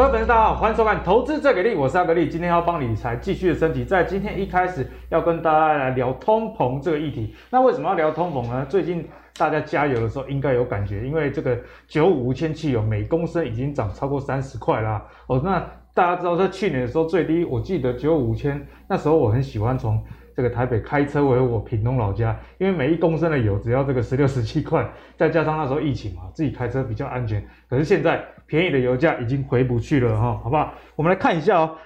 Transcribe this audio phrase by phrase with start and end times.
[0.00, 3.84] 各位粉丝，大家好，欢迎收看《投资最给力》，我是阿格力，今天要帮理财继续的升级。
[3.84, 7.34] 在今天一开始要跟大家来聊通膨这个议题。
[7.50, 8.64] 那为什么要聊通膨呢？
[8.66, 11.54] 最近大家加油的时候应该有感觉，因为这个
[11.86, 15.04] 九五无铅汽油每公升已经涨超过三十块啦。
[15.26, 20.02] 哦，那大家知道在去年的时候最低，我记得九五千那时候我很喜欢从。
[20.32, 27.44] 这个台北开车回我屏东老家，因为每一公升的油只要这个十六十七块，再加上那时候疫情嘛，自己开车比较安全。
[27.68, 30.74] 可是现在便宜的油价已经回不去了哈，好不好？
[30.96, 31.76] 我们来看一下哦，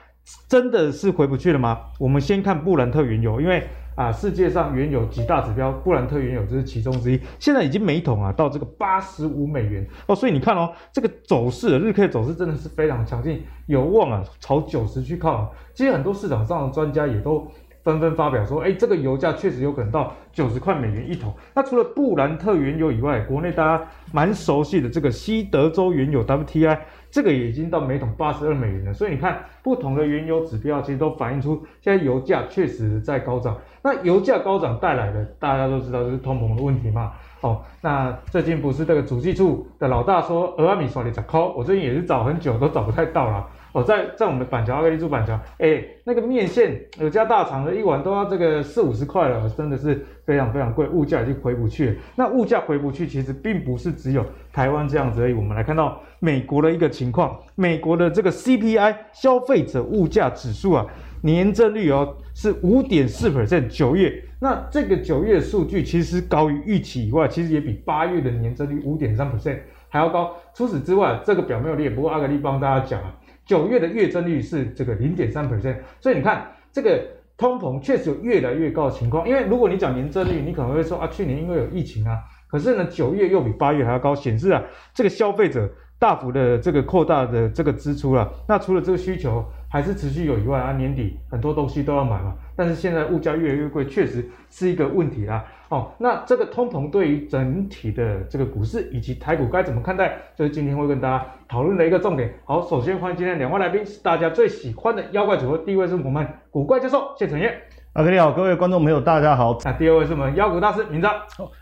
[0.48, 1.78] 真的是回不去了吗？
[2.00, 3.62] 我们先看布兰特原油，因为
[3.94, 15.52] 啊世界上原油几大指标，布兰特原油这是其中之一，现在已经每桶啊到这个八十五美元哦，所以你看哦，这个走势日 K 走势真的是非常强劲，有望啊朝九十去靠。
[15.74, 17.46] 其实很多市场上的专家也都。
[17.84, 21.32] 纷纷发表说，哎，这个油价确实有可能到九十块美元一桶。
[21.54, 26.78] 那除了布兰特原油以外，国内大家蛮熟悉的这个西德州原油 WTI，
[27.10, 28.92] 这个也已经到每桶八十二美元了。
[28.94, 33.54] 所以你看，不同的原油指标其实都反映出现在油价确实在高涨。
[33.82, 37.12] 那油价高涨带来的，大家都知道就是通膨的问题嘛。
[37.42, 43.46] 哦，那最近不是这个主计处的老大说，俄阿米索里在抠，我最近也是找很久都找不太到了。
[43.74, 51.96] 哦，在在我们的板桥阿格力住板桥，哎，那个面线有家大厂的一碗都要这个四五十块了，真的是非常非常贵，物价已经回不去了。
[52.14, 55.32] 那物价回不去，其实并不是只有台湾这样子而已。
[55.32, 60.86] 我们来看到美国的一个情况，美国的这个 CPI 消费者物价指数啊，
[61.22, 64.22] 年增率哦是五点四 percent，九月。
[64.38, 69.58] 那这个九月数据其实高于预期以外，其实也比八月的年增率五点三 percent
[69.88, 70.36] 还要高。
[70.54, 73.12] 除此之外，这个表没有列，不过阿格力帮大家讲啊。
[73.44, 77.00] 九月的月增率是这个零点三 percent，所以你看这个
[77.36, 79.28] 通膨确实有越来越高的情况。
[79.28, 82.18] 因为如果你讲年增率，你可能会说啊，去年因为有疫情啊，
[82.48, 84.62] 可是呢九月又比八月还要高，显示啊
[84.94, 88.32] 这个消费者大幅的这个扩大的这个支出了。
[88.48, 92.34] 那除了这个需求还是持续有以外啊，年底很多东西都要买嘛。
[92.56, 95.44] 但是现在物价越来越贵，确实是一个问题啦。
[95.74, 100.16] 哦，那这个通膨对于整体的这个股市以及台股该怎么看待？
[100.36, 102.32] 就是今天会跟大家讨论的一个重点。
[102.44, 105.58] 好，首先欢迎今天两位来宾，是大家最喜欢的妖怪组合。
[105.58, 107.52] 第一位是我们古怪教授谢承业，
[107.94, 109.58] 阿哥你好，各位观众朋友大家好。
[109.64, 111.12] 那第二位是我们妖股大师明章，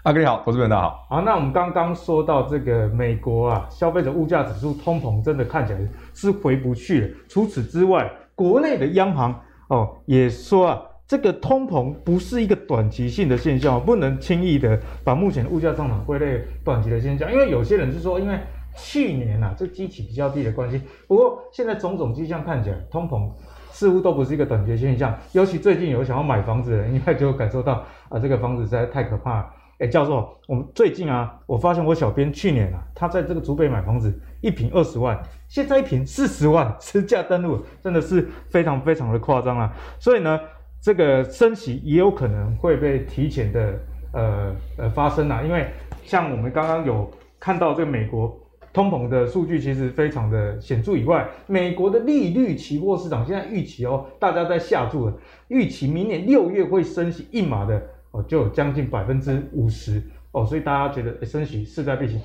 [0.03, 1.07] 阿哥你好，投资朋友大家好。
[1.09, 5.79] 好，那我们刚刚说到这个美国啊，消费者物价指数通膨真的看起来
[6.13, 7.09] 是回不去了。
[7.31, 10.83] 除此之外，国内的央行哦也说啊。
[11.13, 17.31] 这个通膨不是一个短期性的现象，不能轻易的把目前的物价上涨归类短期的现象。
[17.31, 18.39] 因为有些人是说，因为
[18.75, 20.81] 去年啊，这基期比较低的关系。
[21.07, 23.31] 不过现在种种迹象看起来，通膨
[23.73, 25.15] 似乎都不是一个短期的现象。
[25.33, 29.51] 尤其最近有想要买房子的人，应该就感受到啊，这个房子实在太可怕了。
[29.81, 39.71] 哎，教授，我们最近啊，我发现我小编去年啊，他在这个竹北买房子，一平二十万，现在一平四十万，实价登录真的是非常非常的夸张啊。
[39.99, 40.41] 所以呢。
[40.83, 43.79] 这个升息也有可能会被提前的
[44.13, 45.69] 呃呃发生啊，因为
[46.05, 48.37] 像我们刚刚有看到这个美国
[48.73, 55.15] 通膨的数据其实非常的显著以外，美国的利率期货市场现在预期哦，大家在下注了，
[55.47, 62.21] 预期明年六月会升息一码的哦，就有将近百分之五十哦，所以大家觉得升息势在必行。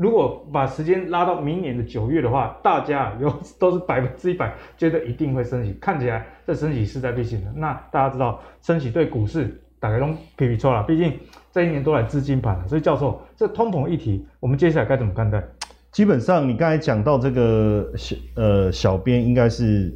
[0.00, 3.30] 如果把时间拉到明年的九月的话，大家有
[3.60, 7.52] 都是百分之一百觉得一定会升息，看起来这升息势在必行的。
[7.54, 10.06] 那大家知道升息对股市大概都
[10.36, 11.12] 皮皮错了，毕竟
[11.52, 12.66] 这一年都来资金盘了。
[12.66, 15.44] 所以教授，这通膨议题，我们接下来该怎么看待？
[15.92, 19.94] 基本上你刚才讲到这个小呃小编应该是。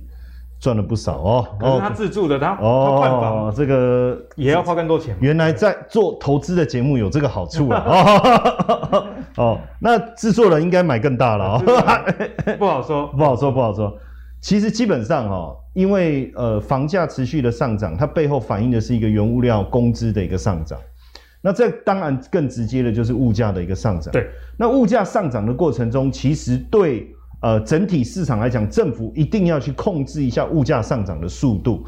[0.64, 5.14] 赚了不少哦，可是他自助的，他哦，他换房这个也要花更多钱。
[5.20, 7.84] 原来在做投资的节目有这个好处啊！
[8.90, 11.62] 哦，哦，那制作人应该买更大了哦！
[12.58, 13.94] 不好说， 不好说，不好说。
[14.40, 20.78] 其实基本上哦，因为呃房价持续的上涨，它背后反映的是一个原物料工资的一个上涨。
[21.42, 24.10] 那这当然更直接的就是物价的一个上涨。
[24.12, 24.26] 对，
[24.56, 27.13] 那物价上涨的过程中，其实对。
[27.44, 31.84] 呃，整体市场来讲，政府一定要去控制一下物价上涨的速度。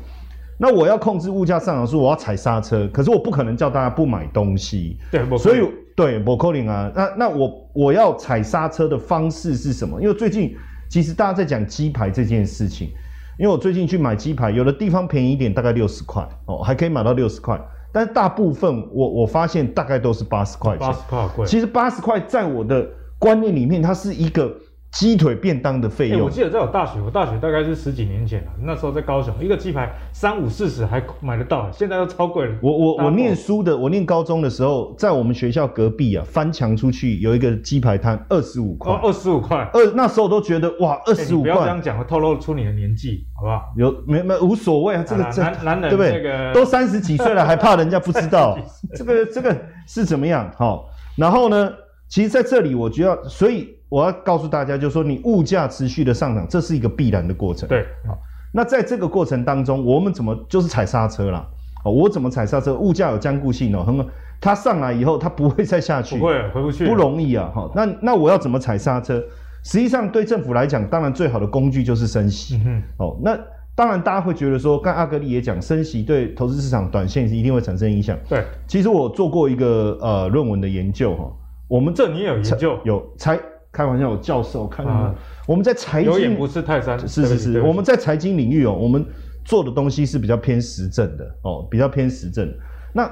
[0.58, 2.86] 那我要控制物价上涨速度，我要踩刹车。
[2.92, 4.98] 可是我不可能叫大家不买东西。
[5.10, 6.92] 对，所以对，不可能啊。
[6.94, 9.98] 那那我我要踩刹车的方式是什么？
[9.98, 10.54] 因为最近
[10.90, 12.90] 其实大家在讲鸡排这件事情。
[13.38, 17.58] 因为我最近去买鸡排，有的地方便宜一点，大概六十块哦，还可以买到六十块。
[17.90, 20.86] 但是大部分我我发现大概都是八十块钱。
[20.86, 21.46] 八十块贵。
[21.46, 22.86] 其实八十块在我的
[23.18, 24.54] 观念里面，它是一个。
[24.92, 32.54] 鸡腿便当的费用、欸，我记得在我大学，我大学大概是十几年前了，那时候在高雄，一个鸡排三五四十还买得到，现在都超贵了。
[32.62, 43.64] 我我我念书的，我念高中的时候，在我们学校隔壁啊，翻墙出去有一个鸡排摊，二十五块，二十五块，二那时候都觉得哇，二十五块，不要这样讲，会透露出你的年纪，好不好？
[43.76, 46.12] 有没没无所谓啊，这个这男男人对不对？
[46.12, 48.58] 这个都三十几岁了，还怕人家不知道？
[48.96, 49.54] 这个这个
[49.86, 50.50] 是怎么样？
[50.56, 51.70] 好，然后呢，
[52.08, 53.75] 其实在这里我觉得，所以。
[53.88, 57.68] 我要告诉大家，就是说你物价持续的上涨，这是一个必然的过程。
[57.68, 58.18] 对，好，
[58.52, 61.46] 那在这个过程当中，我们怎么就是踩刹车啦？
[61.84, 62.74] 哦，我怎么踩刹车？
[62.74, 64.04] 物价有坚固性哦，很，
[64.40, 67.50] 它上来以后，它不会再下去，不会回不去，不容易啊。
[67.54, 69.22] 哈，那那我要怎么踩刹车？
[69.62, 72.56] 实际上对政府来讲，当然最好的工具就是升息。
[72.56, 73.38] 嗯哼，哦，那
[73.76, 78.18] 当然大家会觉得说，刚阿格力也讲，升息对投资市场短线是一定会产生影响。
[78.28, 81.32] 对，其实我做过一个呃论文的研究哈，
[81.68, 83.38] 我们这你也有研究有才。
[83.76, 85.14] 开玩笑，有教授看到吗？
[85.46, 89.04] 我们在财经，有眼不是泰山，是是是，我们在财经领域哦，我们
[89.44, 92.50] 做的东西是比较偏实证的哦，比较偏实证。
[92.94, 93.02] 那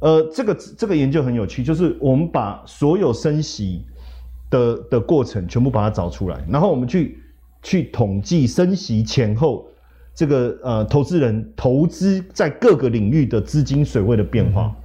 [0.00, 3.84] 呃，这个这个研究很有趣，就是我们把所有升息
[4.48, 7.18] 的的过程全部把它找出来，然后我们去
[7.60, 9.66] 去统计升息前后
[10.14, 14.66] 这个呃投资人投资在各个领域的资金水位的变化。
[14.66, 14.82] 嗯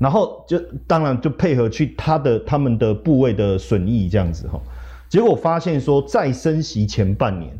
[0.00, 4.58] 然后就当然就配合去他的他们的部位的损益这样子哈，
[5.10, 7.52] 结果发现说在升息前半年，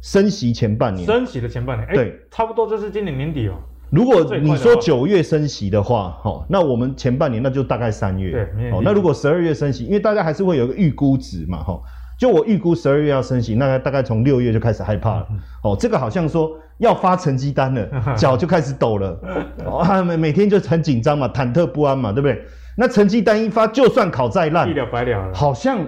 [0.00, 3.56] 升息前半年，升息的前半年，对，差不多就是今年年底哦。
[3.90, 11.78] 如果你说九月升息的话，哈，那我们前半年那就大概三月，对，哦，那如果十二月升息，因为大家还是会有一个预估值嘛，哈。
[12.20, 15.26] 就我预估十二月要升息，那大概从六月就开始害怕了。
[15.62, 19.18] 哦，这个好像说要发成绩单了， 脚就开始抖了。
[19.64, 22.44] 哦，每每天就很紧张嘛，忐忑不安嘛，对不对？
[22.76, 25.78] 那成绩单一发，就算考再烂，一了百了了，好像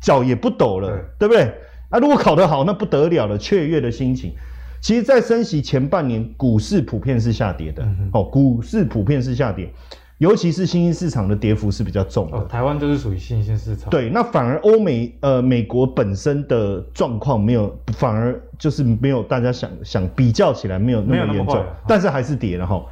[0.00, 1.44] 脚也不抖了，对，对不对？
[1.90, 4.32] 啊，如果考得好，那不得了了，雀跃的心情。
[4.80, 7.86] 其实，在升息前半年，股市普遍是下跌的。
[8.12, 9.72] 哦，股市普遍是下跌。
[10.18, 13.88] 尤其是新兴市场的跌幅是比较重的，哦，台湾就是属于新兴市场。
[13.88, 22.84] 对，那反而欧美呃美国本身的状况没有，反而就是没有大家想想比较起来没有那么严重，但是还是跌了哈。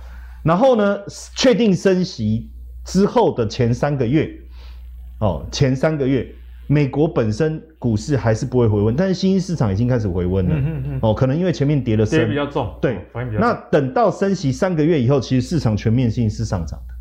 [0.44, 0.98] 然后呢，
[1.34, 2.48] 确定升息
[2.84, 4.30] 之后的前三个月，
[5.18, 6.24] 哦，前三个月
[6.68, 10.54] 美国本身股市还是不会回温，但是新兴市场已经开始回温了。
[10.54, 10.98] 嗯嗯嗯。
[11.02, 13.50] 哦，可能因为前面跌了，跌比较重，对，反应比较重。
[13.50, 16.95] 那等到升息三个月以后，其实市场全面性是上涨的。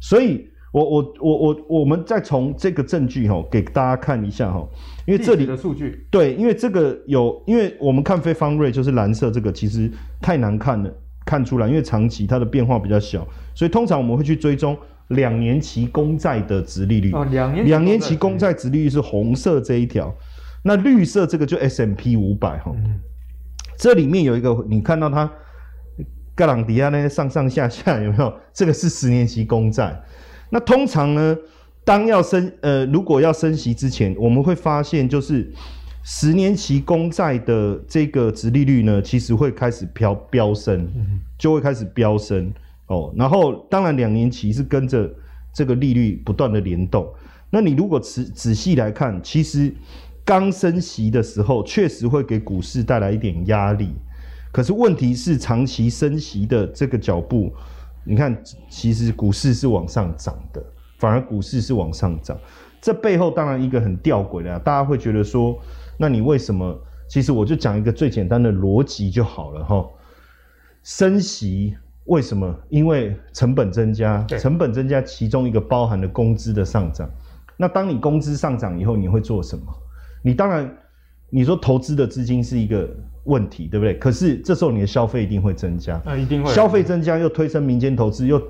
[0.00, 4.66] 所以我，我我我我我们再从这个证据哈，给大家看一下哈，
[5.06, 10.90] 因为这里的数据对，因为这个有，因为我们看非方瑞就是蓝色这个，其实太难看了，
[11.26, 14.76] 看出来，因为长期它的变化比较小，所以通常我们会去追踪
[15.08, 17.12] 两年期公债的殖利率。
[17.12, 20.14] 哦，两年两年期公债殖利率是红色这一条，
[20.62, 22.72] 那绿色这个就 S M P 五百哈，
[23.76, 25.30] 这里面有一个你看到它。
[26.40, 28.32] 格朗迪亚那些，上上下下有没有？
[28.54, 30.02] 这个是十年期公债。
[30.48, 31.36] 那通常呢，
[31.84, 35.52] 当要升呃，如果要升息之前，我们会发现就是
[36.02, 40.88] 十年期公债的这个殖利率呢，其实会开始飙飙升，
[41.36, 42.50] 就会开始飙升
[42.86, 43.12] 哦。
[43.14, 45.12] 然后当然两年期是跟着
[45.52, 47.06] 这个利率不断的联动。
[47.50, 49.70] 那你如果仔仔细来看，其实
[50.24, 53.94] 刚升息的时候，确实会给股市带来一点压力。
[54.52, 57.52] 可是问题是，长期升息的这个脚步，
[58.04, 58.36] 你看，
[58.68, 60.62] 其实股市是往上涨的，
[60.98, 62.36] 反而股市是往上涨。
[62.80, 65.58] 这背后当然一个很吊诡的，大家会觉得说，
[65.96, 66.78] 那你为什么？
[67.08, 69.84] 其实我就讲一个最简单的逻辑就好了哈。
[70.82, 72.56] 升息为什么？
[72.68, 77.08] 因为成本增加，成本增加，其中一个包含了工资的上涨。
[77.56, 79.64] 那当你工资上涨以后，你会做什么？
[80.22, 80.74] 你当然，
[81.30, 82.88] 你说投资的资金是一个。
[83.24, 83.94] 问题对不对？
[83.98, 86.52] 可是这时候你的消费一定会增加，啊，一定会。
[86.54, 88.42] 消费增加又推升民间投资，又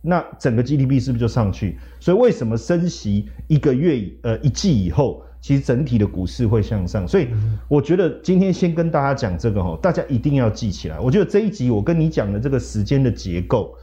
[0.00, 1.76] 那整个 GDP 是不是就上去？
[1.98, 7.06] 所以为什么升息一个月呃一季以后，其实整体的股市会向上？
[7.06, 7.26] 所以
[7.68, 10.98] 我觉得今天先跟大家讲这个哈，大家一定要记起来。
[11.00, 13.74] 我觉得这一集我跟你讲的这个时间的结构，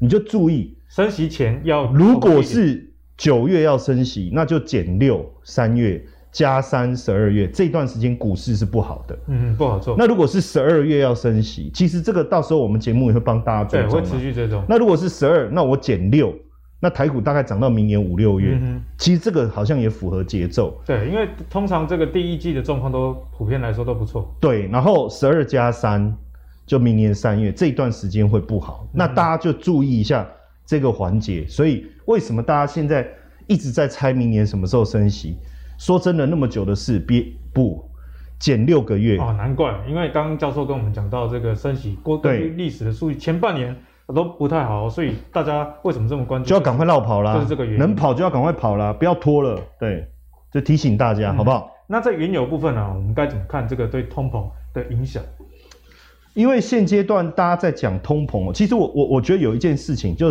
[0.00, 6.04] 你就注意升息前要，如果是九月要升息，那就减六三月。
[6.36, 9.96] 加三十二月这段时间股市是不好的，嗯，不好做。
[9.96, 14.62] 那如果是十二月要升息，其实这个到时候我们节目也会帮大家追踪，对，会持续追踪。
[14.68, 16.34] 那如果是十二，那我减六，
[16.78, 20.78] 那台股大概涨到明年五六月，嗯哼，其实这个好像也符合节奏。
[20.84, 24.30] 对，因为通常这个第一季的状况都普遍来说都不错。
[24.38, 26.14] 对，然后十二加三
[26.66, 30.28] 就明年三月这一段时间会不好，嗯，那大家就注意一下
[30.66, 31.46] 这个环节。
[31.48, 33.08] 所以为什么大家现在
[33.46, 35.38] 一直在猜明年什么时候升息？
[35.78, 37.88] 说真的，那么久的事，别不
[38.38, 43.74] 减六个月哦，难怪，因为刚刚教授跟我们讲到这个升息，过根据历史的数据，前半年
[44.14, 46.48] 都不太好，所以大家为什么这么关注？
[46.48, 49.60] 就要赶快绕跑啦，就是这个原因，能跑就要赶快跑啦，不要拖了。
[49.80, 50.06] 对，
[50.52, 51.70] 就提醒大家，嗯、好不好？
[51.86, 55.22] 那在原油部分呢、啊，我们该怎么看这个对通膨的影响？
[56.34, 60.30] 因为现阶段大家在讲通膨，其实我我我觉得有一件事情，就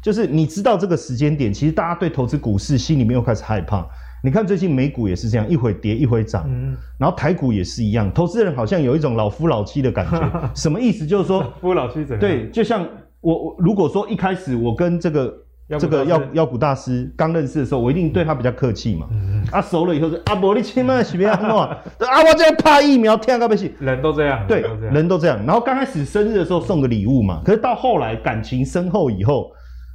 [0.00, 3.84] 就是你知道这个时间点，其实大家对投资股市心里面又开始害怕。
[4.22, 10.30] 你看最近美股也是这样，一会跌一会涨，嗯、然后台股也是一样，投资人好像有一种老夫老妻的感觉。
[10.54, 11.06] 什么意思？
[11.06, 12.20] 就是说老 夫老妻怎样？
[12.20, 12.86] 对，就像
[13.20, 15.34] 我我如果说一开始我跟这个。
[15.78, 19.06] 这个妖妖股大师刚认识的时候，我一定对他比较客气嘛。
[19.12, 23.72] 嗯、啊，熟了以后说啊，伯你千万是不要弄啊，啊，我 这怕疫苗，天啊，不行。
[23.78, 24.62] 人都这样，对，
[24.92, 25.38] 人都这样。
[25.46, 29.52] 然后刚开始生日的时候送个礼物嘛，可是到后来感情深厚以后，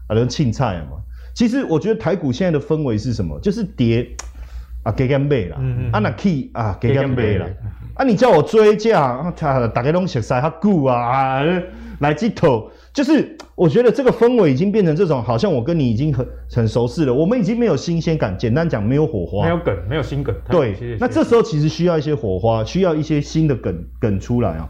[0.08, 0.96] 啊，人庆菜嘛。
[1.36, 3.38] 其实我觉得台股现在的氛围是什么？
[3.42, 4.08] 就是跌
[4.84, 5.58] 啊，给干贝啦，
[5.92, 7.46] 啊那 key 啊，给干贝啦。
[7.96, 9.34] 啊，你叫我追价，啊，
[9.74, 11.44] 大家拢熟悉，他股啊，啊，
[12.00, 12.72] 来这头。
[12.94, 18.38] 就是我觉得这个氛围已经变成这种，好像我跟你已经很很熟悉了，我们已经没有新鲜感。
[18.38, 20.34] 简单讲，没有火花，没有梗，没有新梗。
[20.50, 24.70] 对，那这时候其实需要一些火花，需要一些新的梗梗出来啊。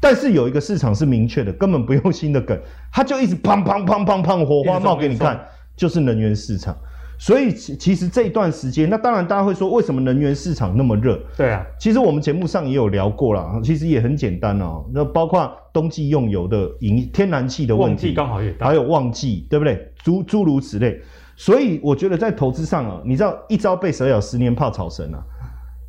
[0.00, 2.58] 但是有一个市场是明确的，根本不用新的梗，
[2.92, 5.38] 它就一直砰砰砰砰砰火花冒给你看，
[5.76, 6.76] 就是能源市场。
[7.18, 11.18] 所以其其实这一段时间，那当然大家会说，为什么能源市场那么热？
[11.34, 14.84] 对啊，其实我们节目上也有聊过啦，其实也很简单哦。
[14.92, 19.90] 那包括冬季用油的引天然气的问题，刚好也，还有旺季，对不对？
[20.04, 21.00] 诸诸如此类。
[21.36, 25.22] 所以我觉得在投资上啊，你知道一朝被蛇咬，十年怕草绳啊。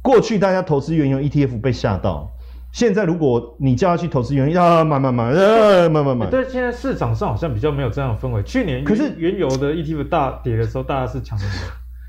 [0.01, 2.32] 过去大家投资原油 ETF 被吓到。
[2.77, 6.27] 现在如果你叫他去投资原油，啊，买买买，啊，买买买。
[6.31, 8.43] 但，现在市场上好像比较没有这样的氛围。
[8.43, 11.46] 去年可是原油的 ETF 大跌的时候，大家是抢的。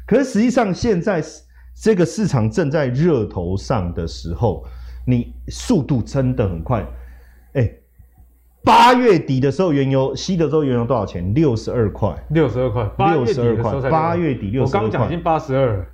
[0.07, 1.25] 可是实际上现在
[1.75, 4.63] 这个市场正在热头上的时候，
[5.07, 6.87] 你速度真的很快。
[7.55, 7.73] 哎，
[8.63, 11.33] 八月底的时候，原油西德州原油多少钱？
[11.33, 12.15] 六十二块。
[12.29, 12.91] 六十二块。
[13.15, 13.91] 六十二块。
[13.91, 14.77] 八月底六十。
[14.77, 15.87] 我刚讲已经八十二了。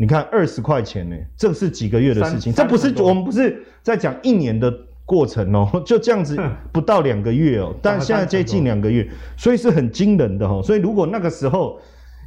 [0.00, 4.72] 你看二十块钱呢，这是几个月的事情，这不是我们不是在讲一年的
[5.04, 6.40] 过程哦， 就这样子
[6.72, 10.62] 不到两个月哦， 但现在接近两个月，所以是很惊人的哦。
[10.64, 11.78] 所以如果那个时候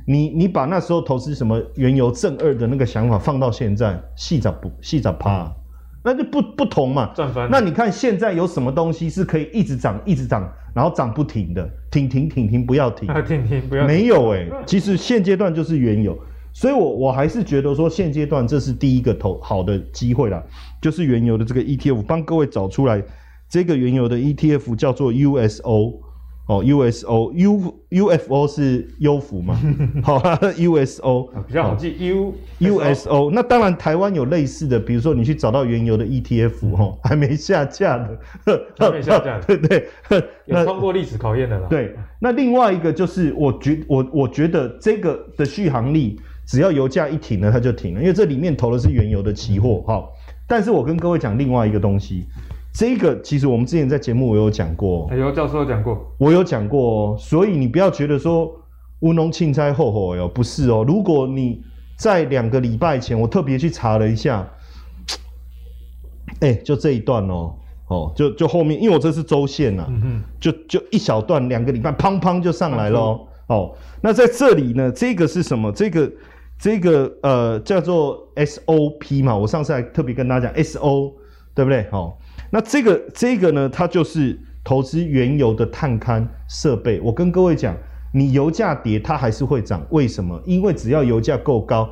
[0.06, 5.52] 你你把那时候投资什么原油正二的那个想法放到现在，细咋不细咋趴，
[6.04, 7.12] 那就不不同嘛。
[7.50, 13.88] 那你看现在有什么东西是可以一直涨一直涨，然后涨不停的，停停停停不要停， 停停不要停。
[13.88, 16.16] 没有哎，其实现阶段就是原油。
[16.56, 20.42] 所以我，我我还是觉得说，现阶段这是第一个投好的机会啦，
[20.80, 23.04] 就是原油的这个 ETF，帮各位找出来，
[23.50, 26.00] 这个原油的 ETF 叫做 USO，
[26.48, 29.60] 哦，USO，U UFO 是优福嘛，
[30.04, 30.20] 好
[30.58, 38.20] ，USO 比较好记，U USO，那当然台湾有类似的，比如说你去找到原油的 ETF 哦，还没下架的，
[38.78, 39.90] 还没下架的，对 对，
[40.46, 41.68] 有通过历史考验的啦。
[41.68, 46.22] 对，那另外一个就是我觉我我觉得这个的续航力。
[46.46, 50.04] 只要油价一停了，它就停了，因为这里面投的是原油的期货，哈。
[50.46, 52.26] 但是我跟各位讲另外一个东西，
[52.74, 58.54] 这个其实我们之前在节目我有讲过，有教授有讲过，我有讲过，所以你不要觉得说
[59.00, 60.84] 乌龙庆灾后悔哟，不是哦。
[60.86, 61.64] 如果你
[61.98, 64.46] 在两个礼拜前，我特别去查了一下，
[66.42, 67.56] 哎，就这一段哦，
[67.88, 73.74] 哦，就就后面，因为我这是周线呐、啊，嗯，就就一小段，两个礼拜，砰砰就上来了哦。
[74.02, 75.72] 那在这里呢，这个是什么？
[75.72, 76.12] 这个。
[76.64, 81.12] 这个呃叫做 SOP 嘛，我上次还特别跟大家讲 SO，
[81.54, 81.86] 对不对？
[81.92, 82.18] 好，
[82.50, 87.02] 那这个这个呢，它就是投资原油的探勘设备。
[87.02, 87.76] 我跟各位讲，
[88.14, 90.42] 你油价跌，它还是会涨，为什么？
[90.46, 91.90] 因为只要油价够高，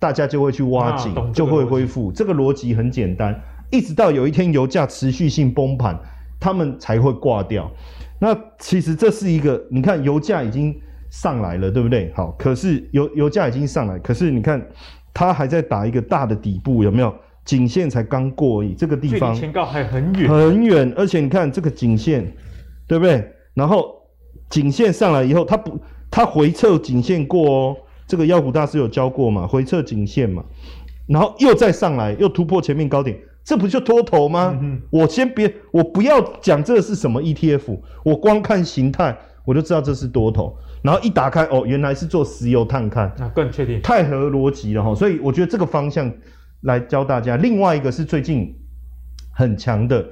[0.00, 2.10] 大家就会去挖井，啊、就会恢复。
[2.10, 3.40] 这个逻辑很简单，
[3.70, 5.96] 一直到有一天油价持续性崩盘，
[6.40, 7.70] 他们才会挂掉。
[8.18, 10.74] 那其实这是一个，你看油价已经。
[11.12, 12.10] 上来了，对不对？
[12.16, 14.60] 好，可是油油价已经上来，可是你看
[15.12, 17.14] 它还在打一个大的底部，有没有？
[17.44, 20.92] 颈线才刚过而已，这个地方前高还很远，很远。
[20.96, 22.24] 而且你看这个颈线，
[22.86, 23.32] 对不对？
[23.52, 23.94] 然后
[24.48, 25.78] 颈线上来以后，它不，
[26.10, 27.76] 它回撤颈线过哦。
[28.06, 29.46] 这个妖股大师有教过嘛？
[29.46, 30.44] 回撤颈线嘛，
[31.06, 34.56] 然后又再上来，又突破前面高点，这不就脱头吗？
[34.62, 40.56] 嗯、我先别，我不要讲这是什么 ETF，我光看形态我就知道这是多头。
[40.82, 44.94] 然后一打开哦，原来是做石油探勘，那更确定，太合逻辑了哈。
[44.94, 46.12] 所以我觉得这个方向
[46.62, 47.36] 来教大家。
[47.36, 48.54] 另外一个是最近
[49.32, 50.04] 很强的，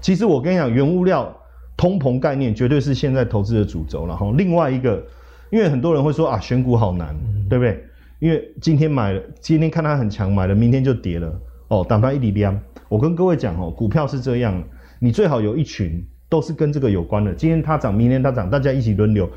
[0.00, 1.36] 其实我跟你讲，原物料
[1.76, 4.32] 通膨概念绝对是现在投资的主轴了哈。
[4.36, 5.04] 另外一个，
[5.50, 7.14] 因为很多人会说啊，选股好难，
[7.48, 7.84] 对不对？
[8.20, 11.40] 因为今天买了，今天看它很强，买了，明天就跌了。
[11.68, 12.58] 哦，打翻一底量。
[12.88, 14.62] 我跟各位讲哦，股票是这样，
[14.98, 17.34] 你最好有一群都是跟这个有关的。
[17.34, 19.28] 今天它涨，明天它涨，大家一起轮流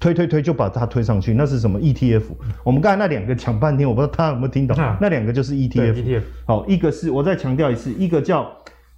[0.00, 1.34] 推推推，就把它推上去。
[1.34, 2.22] 那是什么 ETF？
[2.64, 4.76] 我们刚才那两个讲半天，我不知道大家有没有听懂？
[4.76, 5.94] 啊、那两个就是 ETF。
[5.94, 6.22] ETF。
[6.46, 8.50] 好，一个是我再强调一次，一个叫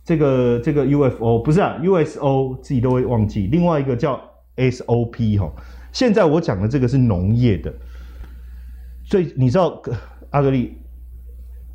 [0.05, 3.49] 这个这个 UFO，不是啊，USO 自己都会忘记。
[3.49, 4.19] 另外一个叫
[4.57, 5.53] SOP 哈。
[5.93, 7.75] 现在我讲的这个是农业的，
[9.05, 9.83] 所以你知道
[10.31, 10.79] 阿格力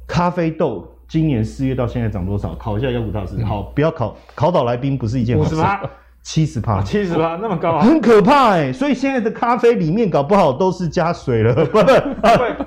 [0.07, 0.94] 咖啡豆。
[1.07, 2.55] 今年四月到现在涨多少？
[2.55, 3.43] 考一下妖股大师。
[3.43, 5.53] 好，不要考，考倒来宾不是一件好事。
[5.53, 5.81] 五十趴，
[6.23, 7.85] 七十趴，七十趴，那么高啊？
[7.85, 8.73] 很可怕哎、欸！
[8.73, 11.85] 所以现在的咖啡里面搞不好都是加水了， 不不，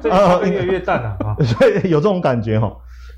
[0.01, 1.35] 这咖啡越来越淡了啊！
[1.43, 2.73] 所以有这种感觉哈。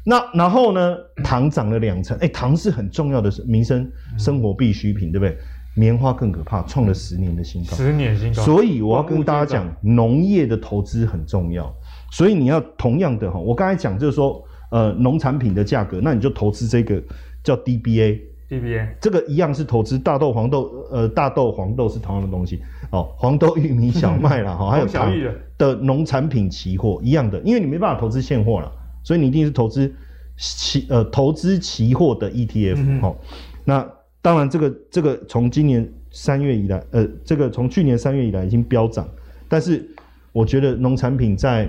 [0.04, 0.96] 那然后呢？
[1.22, 3.86] 糖涨了两成，哎、欸，糖是很重要的民生
[4.16, 5.36] 生活必需品，对不对？
[5.76, 8.42] 棉花更可怕，创了十年的新高，十年新高。
[8.42, 11.70] 所以我要跟大家讲，农业的投资很重要。
[12.10, 14.42] 所以你要同样的哈，我刚才讲就是说。
[14.70, 17.02] 呃，农产品的价格，那你就投资这个
[17.42, 22.60] 叫 DBA，DBA，这个一样是投资大豆、黄豆，呃，大豆、黄豆是同样的东西，
[22.90, 25.12] 哦， 黄豆、玉米、小麦啦，哈、 哦，还有糖
[25.58, 28.72] 的农产品期货一样的，因为你没办法投资现货了，
[29.02, 29.92] 所以你一定是投资
[30.36, 33.16] 期，呃，投资期货的 ETF，嗯哦，
[33.64, 33.86] 那
[34.22, 39.08] 当然这个这个从今年三月以来，呃，这个从去年三月以来已经飙涨，
[39.48, 39.86] 但是
[40.32, 41.68] 我觉得农产品在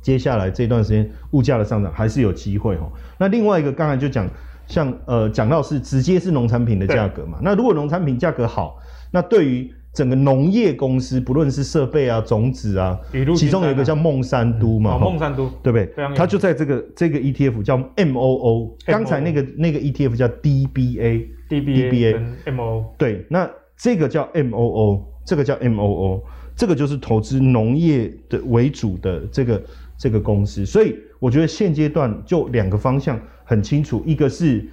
[0.00, 2.90] 接下来这段时间物价的上涨还是有机会哦。
[3.18, 4.28] 那另外一个刚才就讲，
[4.66, 7.38] 像呃讲到是直接是农产品的价格嘛。
[7.42, 8.78] 那如果农产品价格好，
[9.10, 12.96] 那对于整个农业公司，不论是设备啊、种子啊，
[13.36, 15.92] 其中有一个叫孟山都嘛，孟山都对不对？
[16.14, 22.12] 它就在这个这个 ETF 叫 MOO，刚才那个那个 ETF 叫 DBA，DBA
[22.44, 26.22] 跟 MOO 对，那这个叫 MOO，这个叫 MOO，
[26.54, 29.60] 这个就是投资农业的为主的这个。
[30.00, 34.66] 这个公司，所以我觉得现阶段就两个方向很清楚，一个是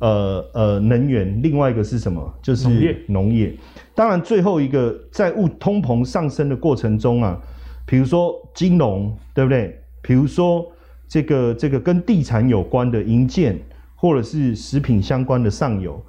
[0.00, 2.34] 呃呃能源，另外一个是什么？
[2.42, 2.96] 就是农业。
[3.06, 3.56] 农业。
[3.94, 7.40] 当然，最后一个在物通膨上升的过程中啊，
[7.86, 9.80] 比如说金融，对不对？
[10.02, 10.66] 比如说
[11.06, 13.56] 这个这个跟地产有关的营建，
[13.94, 16.04] 或者是食品相关的上游，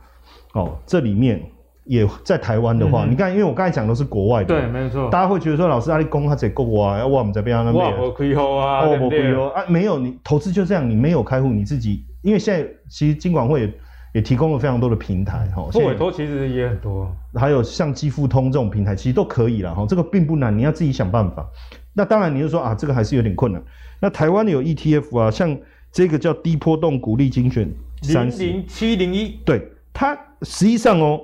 [0.54, 1.40] 哦，这里面。
[1.86, 5.08] 也在台湾的话，嗯、你看，因为我刚才讲的是国外的，对，没错。
[5.12, 13.74] 大家会觉得说，老师阿里公他在国外，我们在边上那边，我开户啊，我不开户啊，没有，你投资就这样，你没有开户，你自己，因为现在其实金管会也，
[14.16, 21.46] 也提供了非常多的平台，哈，复委托其实也很多，还有像积富通这种平台，其实都可以了，哈，这个并不难，你要自己想办法。
[21.94, 23.62] 那当然，你就说啊，这个还是有点困难。
[24.00, 25.56] 那台湾有 ETF 啊，像
[25.92, 27.72] 这个叫低波动股利精选
[28.02, 29.62] 三零零七零一，对，
[29.94, 31.22] 它实际上哦。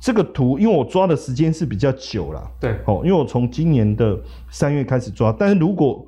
[0.00, 6.06] 这个图，因为我抓的时间是比较久了，对，哦，因为我从今年的三月开始抓，但是如果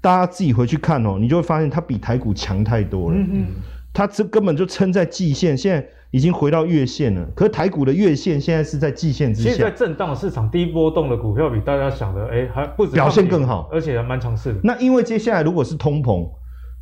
[0.00, 3.46] 大家自己回去看哦，你就会发现它比台股强太多了，嗯嗯，
[3.92, 14.60] 它这根本就撑在季线，现在已经回到月线了，可是台股的月线现在是在季线之下，现在震荡市场低波动的股票比大家想的，哎，还不止表现更好，而且还蛮强势的。
[14.62, 16.28] 那因为接下来如果是通膨。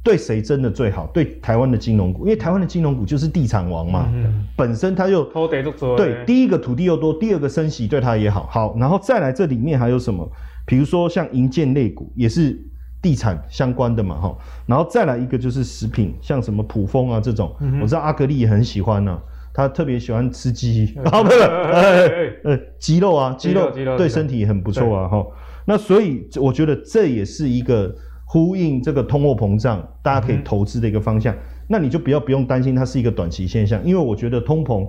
[0.02, 1.06] 对谁真的最好？
[1.12, 5.24] 对台湾的金融股，因为台湾的金融股就是地产王嘛，嗯、本身它就
[5.94, 8.46] 对第一个土地又多，第二个升息对它也好。
[8.50, 10.26] 好，然后再来这里面还有什么？
[10.66, 12.58] 比如说像银建类股也是
[13.02, 14.38] 地产相关的嘛，哈。
[14.64, 19.20] 然后再来一个就是食品，像什么普丰啊这种，嗯、我知道阿格力也很喜欢呢、啊，
[19.52, 25.26] 他特别喜欢吃鸡， 啊不是， 呃鸡肉啊，鸡肉对身体也很不错啊，哈。
[25.66, 27.94] 那所以我觉得这也是一个。
[28.32, 34.88] 呼应这个通货膨胀，大家可以投资的一个方向，嗯、那你就不要不用担心它是一个短期现象，因为我觉得通膨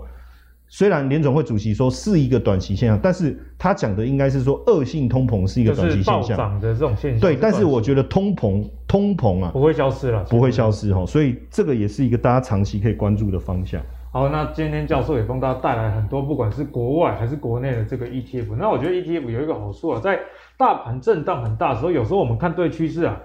[0.67, 7.19] 虽然联总会主席说是一个短期现象，但是他讲的应该是说恶性通膨是一个短期现象，涨的这种现象。
[7.19, 13.82] 对，但是我觉得通膨通膨啊不会消失了，不会消失哈，所以这个也是一个大家长期可以关注的方向。
[14.12, 18.56] 好，那今天教授也帮大家带来很多，不管是国外还是国内的这个 ETF。
[18.60, 20.19] 那我觉得 ETF 有一个好处啊，在
[20.58, 23.19] 大盘震荡很大的时候，有时候我们看对趋势啊。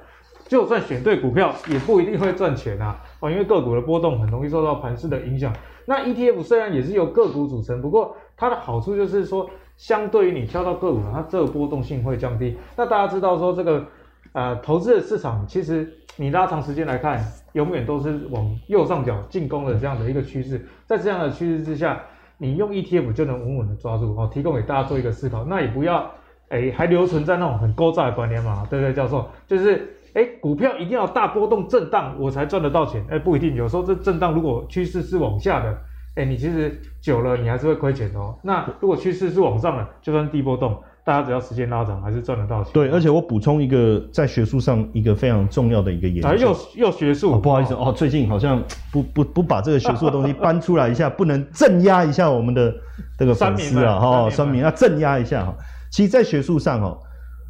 [0.48, 2.96] 就算选对股票，也不一定会赚钱啊！
[3.20, 5.52] 哦，因为个股的波动很容易受到盘势的影响。
[5.86, 12.56] 那 ETF 虽然也是由个股组成，不过它的好处就是说，相对于你挑到个股，它这个波动性会降低。
[12.76, 13.84] 那大家知道说这个
[14.32, 17.20] 呃投资的市场，其实你拉长时间来看，
[17.54, 20.64] 永远都是往右上角进攻的这样的一个趋势。
[20.86, 22.00] 在这样的趋势之下，
[22.38, 24.30] 你用 ETF 就能稳稳的抓住哦。
[24.32, 25.44] 提供给大家做一个思考。
[25.44, 26.08] 那也不要
[26.50, 29.28] 哎还留存在那种很勾诈的观念嘛，对不对，教授？
[29.48, 29.92] 就是。
[30.16, 33.04] 哎，股票一定要大波动震荡，我才赚得到钱。
[33.10, 35.76] 哎，不一定，有时候这震荡如果趋势是往下的，
[36.14, 38.34] 哎，你其实久了你还是会亏钱的哦。
[38.42, 40.74] 那如果趋势是往上的，就算低波动，
[41.04, 42.72] 大家只要时间拉长，还是赚得到钱。
[42.72, 52.74] 对，而且我补充一个在学术上一个非常重要的一个研究，啊、又又学术、哦，不好意思哦，最近好像不不不把这个学术的东西搬出来一下， 不能镇压一下我们的
[53.18, 55.54] 这个粉丝啊哈，酸民要镇压一下哈。
[55.90, 56.98] 其实，在学术上哈。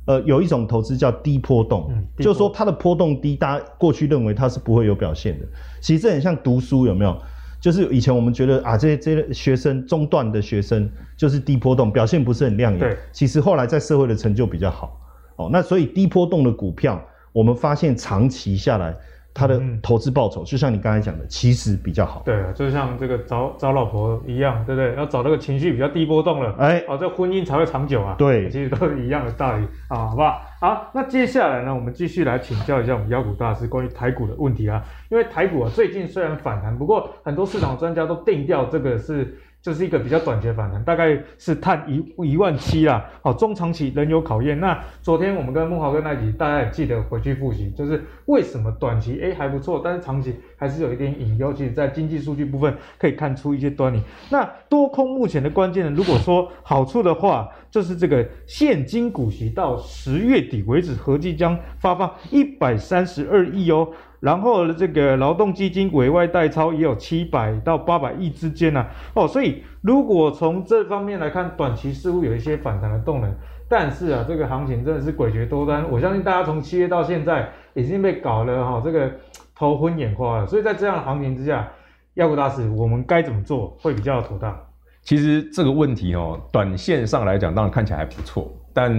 [0.06, 5.46] 呃，有一种投资叫低波动，嗯、就是说它的波动低，大家过去认为它是不会有表现的。
[5.80, 7.16] 其实这很像读书，有没有？
[7.60, 12.78] 就是以前我们觉得啊，这些这些学生中段的学生就是低波动，表现不是很亮眼。
[12.78, 15.00] 对，其实后来在社会的成就比较好。
[15.36, 18.94] 哦，那所以低波动的股票，我们发现长期下来。
[19.36, 22.22] 他的投资报酬，就像你刚才讲的，其实比较好。
[22.24, 24.94] 对啊，就像这个找找老婆一样，对不对？
[24.96, 28.14] 要找那个情绪比较低波动了，哎，哦，这婚姻才会长久啊。
[28.16, 30.40] 对，其实都是一样的道理啊，好不好？
[30.58, 34.82] 好，那接下来呢，我们继续来请教一下我们妖股大师关于台股的问题啊。
[35.10, 39.36] 因为台股啊，最近虽然反弹，不过很多市场专家都定调这个是。
[39.66, 43.04] 这是一个比较短期的反弹，大概是探一一万七啦。
[43.20, 44.60] 好，中长期仍有考验。
[44.60, 51.52] 那昨天我们跟孟豪哥那集，大家也记得回去复习，就是为什么短期诶还不错，但是长期还是有一点隐忧。
[51.52, 54.00] 其实，在经济数据部分可以看出一些端倪。
[54.30, 63.88] 那多空目前的关键呢，如果说好处的话，就是这个现金股息到十月底为止，合计将发放一百三十二亿哦。
[64.20, 73.30] 然后这个劳动基金委外代操也有七百到八百亿之间呐、啊，哦，所以如果从这方面来看，短期似乎有一些反弹的动能，
[73.68, 79.10] 但是啊，这个行情真的是诡谲多端，我相信大家从七月到现在已经被搞了哈，这个
[79.54, 81.68] 头昏眼花了，所以在这样的行情之下，
[82.14, 84.58] 妖股大师，我们该怎么做会比较妥当？
[85.02, 88.90] 其实这个问题哦，短线上来讲，当然看起来还不错，但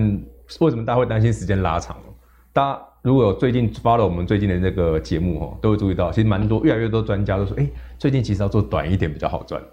[0.60, 1.98] 为什么大家会担心时间拉长？
[2.54, 2.82] 大家。
[3.08, 7.66] 如果最近发了我们最近的那个节目哦，都会注意到，其实蛮多越来越多专家都说，哎，
[7.98, 9.64] 最近其实要做短一点比较好赚，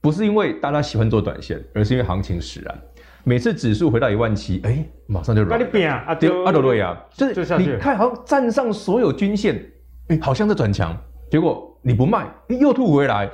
[0.00, 2.82] 不是因为大家喜欢做短线，而是因为行情使然。
[3.24, 5.70] 每次指数回到一万七，哎，马上就软。
[5.70, 6.14] 对啊，阿
[6.50, 9.62] 多瑞啊，就是你看，好像站上所有均线，
[10.08, 10.96] 哎，好像在转强，
[11.30, 12.26] 结果你不卖，
[12.58, 13.30] 又吐回来，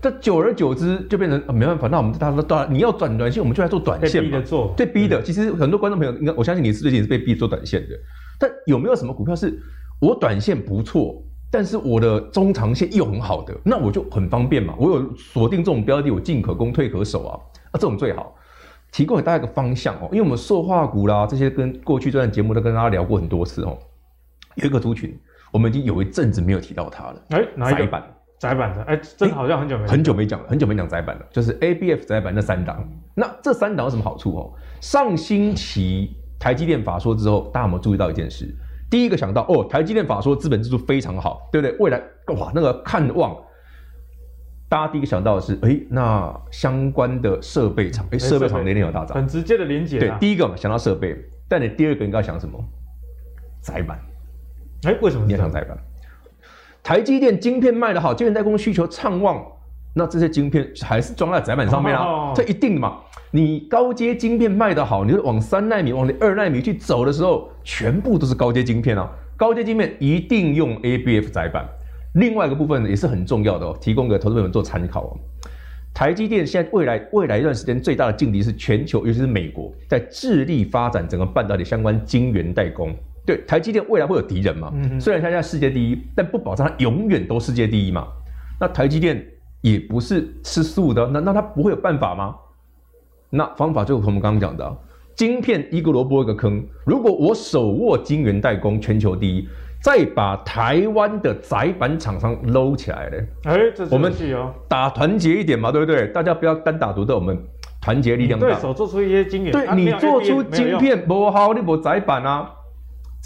[0.00, 4.30] 这久而久之就变成啊，没办法，那我们大家都你要转短线，我们就来做短线嘛。
[4.30, 5.22] 被逼的做，对逼的。
[5.22, 7.94] 其实很多观众朋友，应该我相信你是最近是被逼做短线的。
[8.38, 9.60] 但有没有什么股票是
[10.00, 14.74] 我短线不错，但是我的中长线又很好的，那我就很方便嘛。
[14.78, 18.34] 我有锁定这种标的，我进可攻退可守啊，啊，这种最好。
[18.90, 23.76] 提供给大家一个方向哦，因为我们塑化股啦这些跟过去这段节目都跟大家聊过很多次哦。
[24.54, 25.14] 有一个族群，
[25.52, 27.22] 我们已经有一阵子没有提到它了。
[27.28, 27.80] 哎，哪一个？
[27.80, 28.82] 窄板，载板的。
[28.84, 32.82] 哎，真的好像很久没很久没讲了，很久没讲窄板了，就是 ABF 窄板那三档。
[33.14, 34.54] 那这三档有什么好处哦？
[34.80, 36.16] 上星期。
[36.38, 38.48] 台积电法说之后，大家有没有注意到一件事？
[38.90, 41.76] 第一个想到哦，台积电法说资本支出非常好，对不对？
[41.78, 42.00] 未来
[42.38, 43.36] 哇，那个看望，
[44.68, 49.98] 大家第一个想到的是，哎，那相关的设备厂，哎，设备厂那天有大涨，很直接的连结。
[49.98, 51.16] 对，第一个想到设备，
[51.48, 52.58] 但你第二个应该想什么？
[53.60, 53.98] 载板。
[54.84, 55.76] 哎，为什么你要想载板？
[56.82, 59.44] 台积电晶片卖得好，晶圆代工需求畅旺，
[59.94, 62.98] 那这些晶片还是装在载板上面啊，这一定的嘛。
[63.30, 69.10] 你高阶晶片卖得好，你就往三纳米、往你二纳米去走的时候，全部都是高阶晶片啊。
[69.36, 71.68] 高阶晶片一定用 ABF 载板。
[72.14, 75.16] 另外一个部分也是很重要的哦，提供给投资朋友们做参考哦。
[75.92, 82.94] 台积电现在未来未来一段时间最大的劲敌是全球，尤其是美国，在致力发展整个半导体相关晶圆代工。
[83.26, 84.72] 对，台积电未来会有敌人嘛？
[84.74, 84.98] 嗯。
[85.00, 88.06] 虽然它现在世界第一，但不保证它永远都世界第一嘛。
[88.58, 89.22] 那台积电
[89.60, 92.34] 也不是吃素的，那那他不会有办法吗？
[93.30, 94.76] 那方法就是我们刚刚讲的，
[95.14, 96.64] 晶片一个萝卜一个坑。
[96.86, 99.48] 如果我手握晶圆代工全球第一，
[99.82, 104.12] 再把台湾的载板厂商搂起来嘞，哎，这是我们
[104.66, 106.06] 打团结一点嘛，对不对？
[106.08, 107.38] 大家不要单打独斗，我们
[107.80, 108.46] 团结力量大。
[108.46, 112.50] 对手做出一些晶圆，对你做出晶片不好，你不载板啊，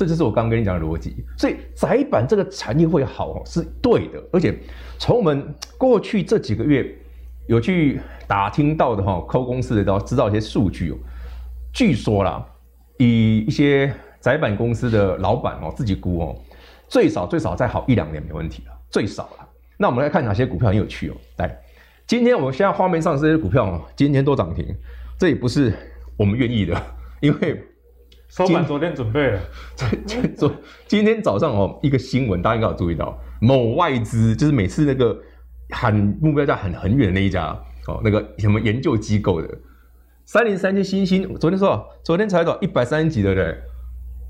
[0.03, 1.15] 这就是我刚跟你讲的逻辑。
[1.39, 4.53] 所以窄板这个产业会好是对的，而且
[4.99, 6.93] 从我们过去这几个月。
[7.49, 10.97] 有去打听到的哈，扣公司的都知道一些数据哦。
[11.75, 12.47] 据说啦，
[12.99, 16.37] 以一些窄板公司的老板哦自己估哦，
[16.87, 19.49] 最少最少再好一两年没问题了，最少了。
[19.77, 21.17] 那我们来看哪些股票很有趣哦。
[21.39, 21.53] 来，
[22.07, 24.65] 今天我们现在画面上这些股票哦，今天都涨停，
[25.19, 25.75] 这也不是
[26.17, 26.81] 我们愿意的，
[27.21, 27.61] 因为
[28.33, 29.41] 收盘昨天准备了。
[30.39, 30.51] 昨
[30.89, 35.15] 今天早上哦，一个新闻大家应该有注意到，某外资就是每次那个。
[35.75, 37.47] 喊目标价很很远的那一家
[37.87, 39.49] 哦，那个什么研究机构的
[40.27, 43.57] 三零三七星星，昨天说昨天才到一百三十几的人，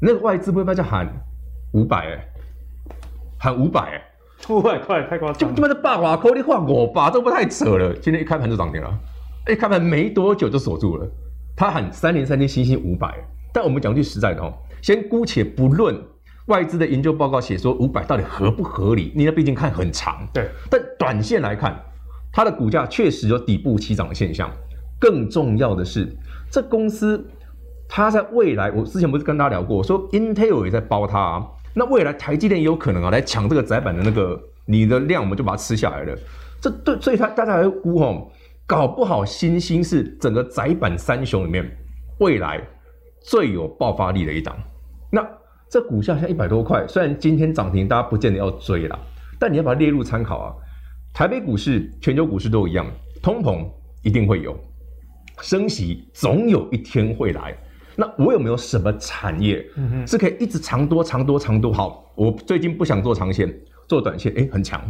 [0.00, 1.12] 那个外资目标价喊
[1.72, 2.28] 五百哎，
[3.38, 4.00] 喊五百哎，
[4.48, 7.92] 五百块太夸张，就他妈的八瓦扣你换我吧，这不太扯了。
[7.94, 8.96] 今天一开盘就涨停了，
[9.48, 11.10] 一开盘没多久就锁住了，
[11.56, 13.12] 他喊三零三七星星五百，
[13.52, 15.94] 但我们讲句实在的哦，先姑且不论
[16.46, 21.80] 外资的研究报告写说五百到底合不合理，你那毕竟看很长，对，但短线来看，
[22.32, 24.50] 它的股价确实有底部起涨的现象。
[24.98, 26.08] 更重要的是，
[26.50, 27.28] 这公司
[27.88, 36.16] 它在未来，我之前不是跟大家聊过，我说 Intel 也在包它啊，那未来台积电也有可能啊来抢这个窄板的那个你的量，我们就把它吃下来了。
[36.60, 38.30] 这对，所以它大家还会估哦，
[38.64, 41.68] 搞不好新兴是整个窄板三雄里面
[42.18, 42.60] 未来
[43.24, 44.56] 最有爆发力的一档。
[45.10, 45.26] 那
[45.70, 48.98] 这股价现在一百多块，虽然今天涨停，大家不见得要追啦，
[49.38, 50.54] 但你要把它列入参考啊。
[51.14, 52.86] 台北股市、全球股市都一样，
[53.22, 53.66] 通膨
[54.02, 54.56] 一定会有。
[55.40, 57.56] 升息总有一天会来，
[57.96, 59.64] 那我有没有什么产业
[60.06, 61.72] 是可以一直长多长多长多？
[61.72, 63.52] 好，我最近不想做长线，
[63.88, 64.80] 做短线，哎，很强。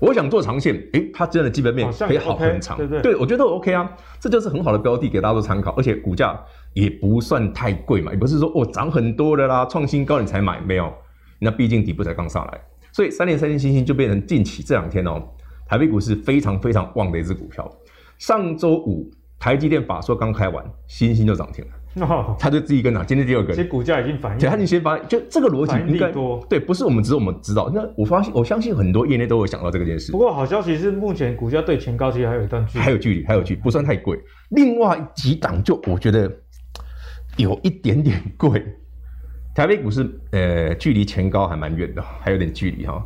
[0.00, 10.92] 我想做长线，哎，它真的基本面可以好很长，对对，对我觉得 OK 啊，这就是很好的标的给大家做参考，而且股价也不算太贵嘛，也不是说哦涨很多的啦，创新高你才买，没有，
[11.38, 12.60] 那毕竟底部才刚上来，
[12.92, 15.22] 所以三零三七欣兴就变成近期这两天哦，
[15.66, 17.70] 台北股市非常非常旺的一只股票，
[18.18, 19.10] 上周五。
[19.42, 30.12] 台积电法说刚开完，新兴就涨停了，哦，他就第一根涨，今天第二根，其实股价已经反映，对，他已经先发，就这个逻辑应该多，对，不是我们只是我们知道，那我发现我相信很多业内都有想到这个件事。
[30.12, 34.20] 不过好消息是，目前股价对前高其实还有一段距离，还有距离，还有距离，不算太贵。
[34.50, 36.30] 另外几档就我觉得
[37.40, 38.64] 有一点点贵，
[39.54, 43.02] 台北股市呃距离前高还蛮远的，还有点距离哈。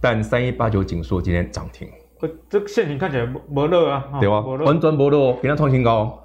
[0.00, 1.88] 但三一八九紧缩今天涨停。
[2.48, 4.40] 这个线型看起来没热啊，对吧？
[4.40, 6.18] 完全没热哦，给它创新高哦。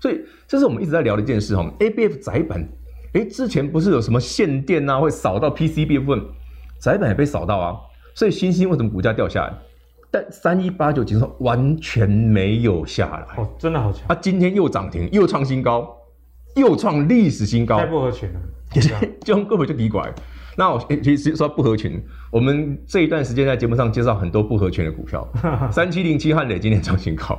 [0.00, 1.62] 所以这是我们一直在聊的一件事哈。
[1.78, 2.66] ABF 窄板，
[3.12, 6.24] 哎，之前不是有什么限电啊，会扫到 PCB 部分，
[6.80, 7.76] 窄板也被扫到啊。
[8.14, 9.52] 所以新兴为什么股价掉下来？
[10.10, 14.02] 但三一八九景硕完全没有下来，哦，真的好强。
[14.08, 15.95] 它今天又涨停，又创新高，
[16.56, 18.40] 又创历史新高，太不合群了，
[19.22, 20.12] 就根本就奇怪。
[20.56, 25.28] 那我其实说不合群，我们这一段时间在节目上介绍很多不合群的股票，
[25.70, 27.38] 三七零七汉磊今天创新高，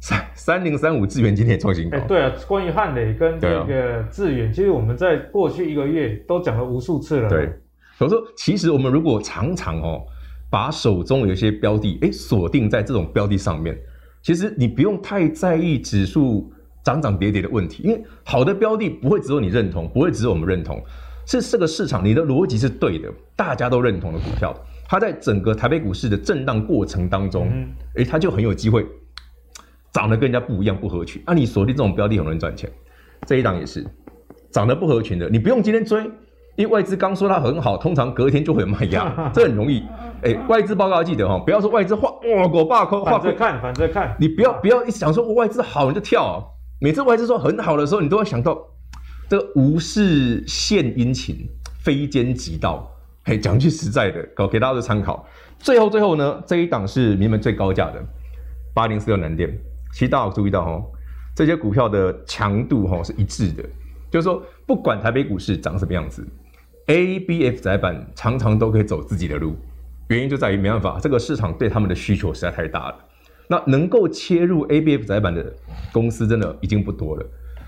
[0.00, 1.98] 三三零三五智源今天也创新高。
[1.98, 7.28] 哎，对啊，关于汉磊跟这个智原，其实我们在过去一个月都讲了无数次了。
[7.28, 7.52] 对，
[7.98, 10.00] 所以说其实我们如果常常哦，
[10.48, 13.76] 把手中有一些标的哎锁定在这种标的上面，
[14.22, 16.52] 其实你不用太在意指数
[16.84, 20.80] 涨涨跌跌的问题，因为好的标的不会只有你认同，不会只有我们认同。
[21.26, 24.54] 是这个市场，你的逻辑是对的，大家都认同的股票，
[24.86, 27.48] 它在整个台北股市的震荡过程当中，
[27.96, 28.86] 哎、嗯，它就很有机会
[29.90, 31.22] 涨得跟人家不一样，不合群。
[31.26, 32.70] 那、啊、你锁定这种标的，很容易赚钱。
[33.26, 33.82] 这一档也是
[34.50, 36.02] 涨得不合群的，你不用今天追，
[36.56, 39.82] 因为外资刚说它很好，通常隔天就会有卖压， 这很容易。
[40.22, 46.44] 哎，外资报告要记得哈，不要说外资画哇，狗爸扣，反着看，反着看，你不要不要一想说外资好你就跳、啊，
[46.84, 48.62] 每次外资说很好的时候，你都会想到。
[49.26, 51.48] 这个无事献殷勤，
[51.82, 52.86] 非奸即盗。
[53.24, 55.26] 嘿，讲句实在的，搞给大家的参考。
[55.58, 58.04] 最后，最后呢，这一档是你们最高价的
[58.74, 59.48] 八零四六南电。
[59.94, 60.84] 其实大家有注意到哦，
[61.34, 63.62] 这些股票的强度哈是一致的，
[64.10, 66.22] 就是说，不管台北股市长什么样子
[66.88, 69.56] ，ABF 载板常常都可以走自己的路。
[70.08, 72.96] 原因就在于没办法，这个市场对他们的需求实在太大了。
[73.48, 75.54] 那能够切入 ABF 载板的
[75.92, 77.26] 公司，真的已经不多了。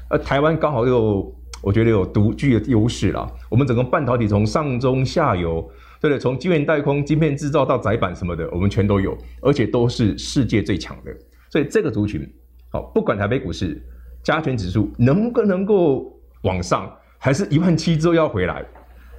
[0.09, 1.35] 而台湾刚好又。
[1.62, 3.27] 我觉得有独具的优势啦。
[3.49, 5.61] 我们整个半导体从上中下游，
[6.01, 6.19] 对不对？
[6.19, 11.11] 从晶圆代工、晶片制造到载板什么的，我们全都有，而且都是世界最强的。
[11.51, 12.31] 所以这个族群，
[12.71, 13.83] 好，不管台北股市
[14.23, 18.65] 加权指数能不能够往上，还是一万七之后要回来，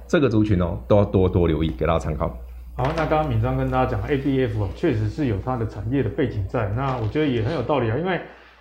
[0.06, 2.34] 这个族群哦，都要多多留意，给大家参考。
[2.78, 8.20] 好，那刚刚敏章跟大家讲，ABF 确实是有它的产业的背景在，那我觉得也很有道理啊，因为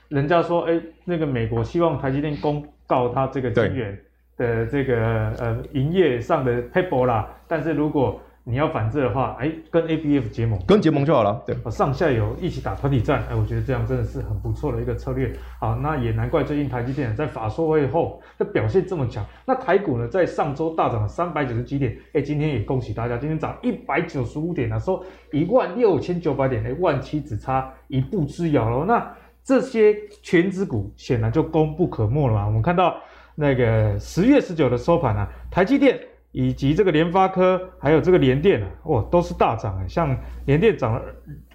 [0.09, 2.67] 人家说，哎，那个美国希望台积电公。
[2.89, 3.99] 告它这个晶圆
[4.37, 4.95] 的这个
[5.37, 8.17] 呃营业上的 table 啦，但是如果
[8.49, 15.33] 你要反制的话，哎，跟 ABF 结盟，跟结盟就好了，对，上下游一起打团体战，哎，我觉得这样真的是很不错的一个策略。
[15.59, 19.25] 好，那也难怪最近台积电在法说会后的表现这么强。
[19.45, 28.85] 那台股呢，在上周大涨了三百九十几点，哎，今天也恭喜大家，今天涨一百九十五点啊，收一万六千九百点，哎，万七只差一步之遥了。
[28.85, 32.45] 那这些全指股显然就功不可没了嘛。
[32.45, 32.95] 我们看到
[33.35, 35.99] 那个十月十九的收盘啊，台积电
[36.31, 39.87] 以及这个联发科，还有这个联电啊，哇，都是大涨诶。
[39.87, 41.01] 像联电涨了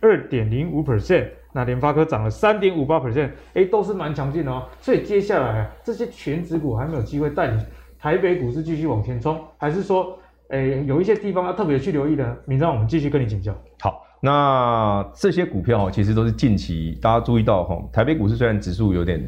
[0.00, 4.66] 二点零五 percent，那联发科涨了三点五八 percent，哎，都是蛮强劲的哦。
[4.80, 7.60] 所以接下来啊，这些权值股还没有机会带领
[7.98, 12.24] 台北股市继续往前冲，还是说，哎，有一些地方要特别去留意的？
[12.46, 13.54] 闵漳，我们继续跟你请教。
[13.80, 14.06] 好。
[14.24, 19.20] 那这些股票其实都是近期大家注意到哈，台北股市虽然指数有点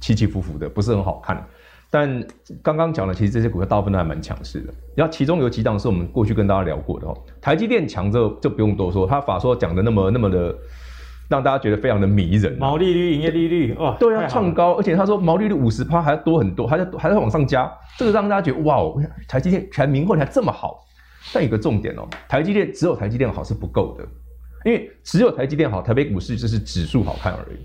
[0.00, 1.46] 起起伏伏的，不是很好看。
[1.90, 2.22] 但
[2.62, 4.74] 刚刚讲了，其实这些股票大部分都还蛮强势的。
[4.94, 7.16] 然后其中有几档是我们过去跟大家聊过的哦。
[7.40, 10.54] 台积电强这就不用多说，他法说讲的那么那么的，
[11.30, 12.56] 让大家觉得非常的迷人。
[12.58, 20.84] 毛利率、营业利率，哇，对啊，创高，而且他说毛利率五十趴还要多很多，还在还在往上加，这个让大家觉得哇哦，台积电全明后还这么好。
[21.32, 24.04] 但有个重点哦，台积电只有台积电好是不够的，
[24.64, 27.56] 因为只有台积电好，台北股市就是指数好看而已。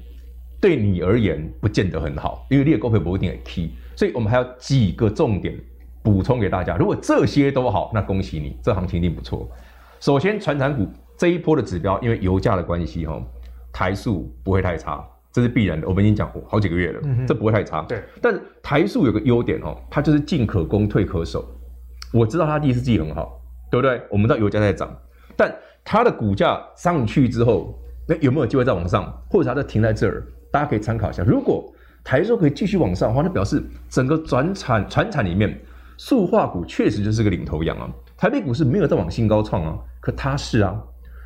[0.63, 3.71] 对你而言不见得很好，因为列高配不一定很 key。
[3.97, 5.53] 所以我们还有几个重点
[6.01, 6.77] 补充给大家。
[6.77, 9.45] 如果这些都好，那恭喜你，这行情一定不错。
[9.99, 13.21] 首先，传产股这一波的指标，因为油价的关系，哈，
[13.73, 15.85] 台塑不会太差，这是必然的。
[15.85, 17.81] 我们已经讲过好几个月了，这不会太差。
[17.81, 18.01] 对。
[18.21, 21.45] 但台塑有个优点哦，它就是进可攻，退可守。
[22.13, 23.37] 我知道它第四季很好，
[23.69, 24.01] 对不对？
[24.09, 24.97] 我们知道油价在涨，
[25.35, 30.25] 但它的股价上去之后，那有没有机会再往上，或者它就停在这儿？
[30.53, 31.23] 大家可以参考一下。
[31.23, 35.59] 如果台塑可以继续往上的话，那表示整个转产、传产里面，
[35.97, 37.89] 塑化股确实就是个领头羊啊。
[38.15, 40.79] 台北股市没有再往新高创啊，可它是啊，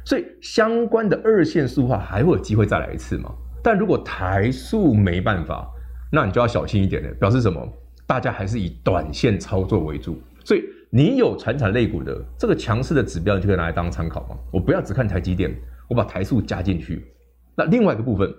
[0.05, 3.29] 所以相关的二线塑化还会有机会再来一次吗。
[3.61, 5.69] 但如果台塑没办法，
[6.09, 7.67] 那你就要小心一点了，表示什么？
[8.05, 10.17] 大家还是以短线操作为主。
[10.45, 14.37] 所以你有传产类股的这个强势的指标，你就可以拿来当参考嘛。
[14.53, 15.53] 我不要只看台积电，
[15.89, 17.05] 我把台塑加进去。
[17.55, 18.33] 那另外一个部分。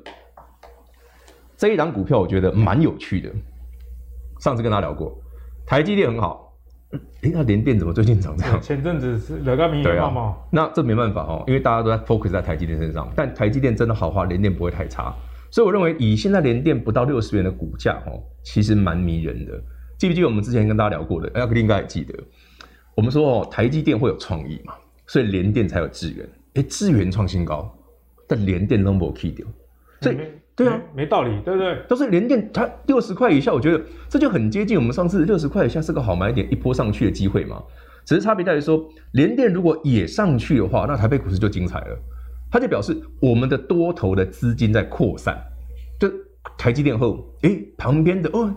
[1.58, 3.28] 这一档股票我觉得蛮有趣的，
[4.38, 5.20] 上次跟他聊过，
[5.66, 6.56] 台积电很好，
[6.92, 8.62] 哎，那联电怎么最近涨这样？
[8.62, 15.12] 前阵子是两个明显嘛，那这没办法哦，因为大家都在 focus 在台积电身上，但台积电真的好话，联电不会太差，
[15.50, 19.60] 所以我认为以现在联电不到六十元的股价哦，其实蛮迷人的。
[19.98, 21.28] 记不记得我们之前跟大家聊过的？
[21.34, 22.14] 阿格力应该还记得，
[22.94, 24.74] 我们说哦，台积电会有创意嘛，
[25.08, 27.68] 所以联电才有资源，哎，资源创新高，
[28.28, 29.44] 但联电都没 key 掉，
[30.02, 30.18] 所以。
[30.58, 31.78] 对啊，没道理，对不对？
[31.88, 37.62] 都是联电，它六十块以下，我觉得这就很接近我们上次六十块以下是个好买点，一波上去的机会嘛。
[38.04, 41.98] 只是差别在于说，联电如果也上去的话，那台北股市就精彩了。
[42.50, 45.38] 它就表示我们的多头的资金在扩散，
[46.00, 46.10] 就
[46.56, 48.52] 台积电后，哎，旁边的哦，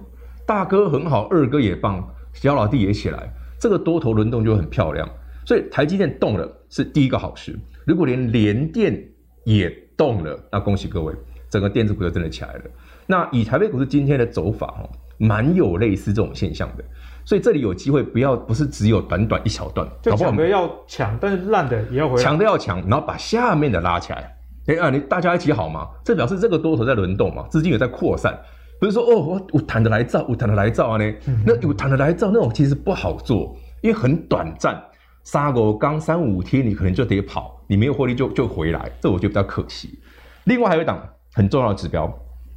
[0.48, 5.08] 大哥很好，二哥也棒，小老弟也起来，这个多头轮动就很漂亮。
[5.46, 7.56] 所以台积电动了是第一个好事。
[7.86, 9.08] 如果连联电
[9.44, 11.14] 也动了，那恭喜各位。
[11.52, 12.62] 整个电子股就真的起来了。
[13.06, 16.84] 那以台北股市今天的走法哦，蛮有类似这种现象的。
[17.26, 22.24] 所以这里有机会，不要不是只有短短一小段，就抢的要抢，但是烂的也要回来。
[22.24, 24.36] 抢的要抢，然后把下面的拉起来。
[24.68, 25.88] 哎啊，你大家一起好吗？
[26.04, 28.36] 这表示这个多头在轮动嘛，资金也在扩散。
[28.80, 31.14] 不是说哦，我我谈的来造，我谈的来造啊呢？
[31.46, 34.82] 那有谈的来造那种其实不好做，因为很短暂，
[35.24, 40.00] 杀个刚三五天，你可能就得跑，你没有获利就就回来，这我觉得比较可惜。
[40.46, 41.08] 另外还有一档。
[41.34, 42.08] 很重要的指标，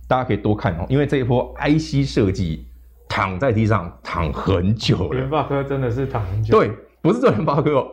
[0.08, 2.66] 大家可以多看哦，因为这一波 IC 设计
[3.08, 5.18] 躺在地上躺很久了。
[5.18, 6.58] 联发科真的是躺很久。
[6.58, 7.88] 对，不是做联发科哦，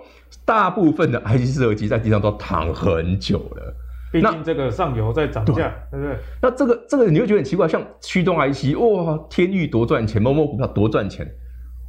[0.46, 3.76] 大部分的 IC 设计在地上都躺很久了。
[4.12, 6.18] 毕竟这个上游在涨价，对，不对？
[6.42, 11.26] 那这个这个你会觉得很奇怪，像驱动 IC，哇，天域多赚钱，某某股票多赚钱，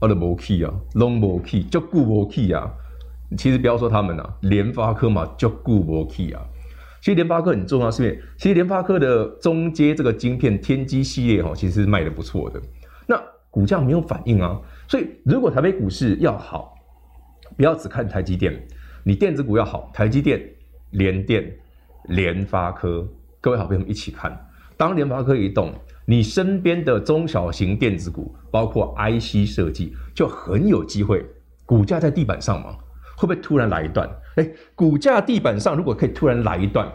[0.01, 2.71] 我，都没 key 啊，long 没 key，就固没 key 啊。
[3.37, 6.41] 其实不要说他们啊，联发科嘛，就固没 key 啊。
[7.03, 12.63] 其实联发科很重要，是因为其实联发科的中阶这个晶片天玑系列哈，其实是卖的不错的。
[13.09, 16.77] 那股价没有反应啊，所以如果台北股市要好，
[17.57, 18.57] 不要只看台积电，
[19.03, 20.41] 你电子股要好，台积电、
[20.91, 21.53] 联电、
[22.05, 23.05] 联发科，
[23.41, 24.49] 各位好朋友一起看。
[24.77, 25.75] 当联发科一动，
[26.07, 31.27] 你身边的中小型电子股，包括 IC 设计，就很有机会，
[31.67, 32.77] 股价在地板上嘛。
[33.23, 34.09] 会不会突然来一段？
[34.35, 36.91] 哎，股价地板上如果可以突然来一段，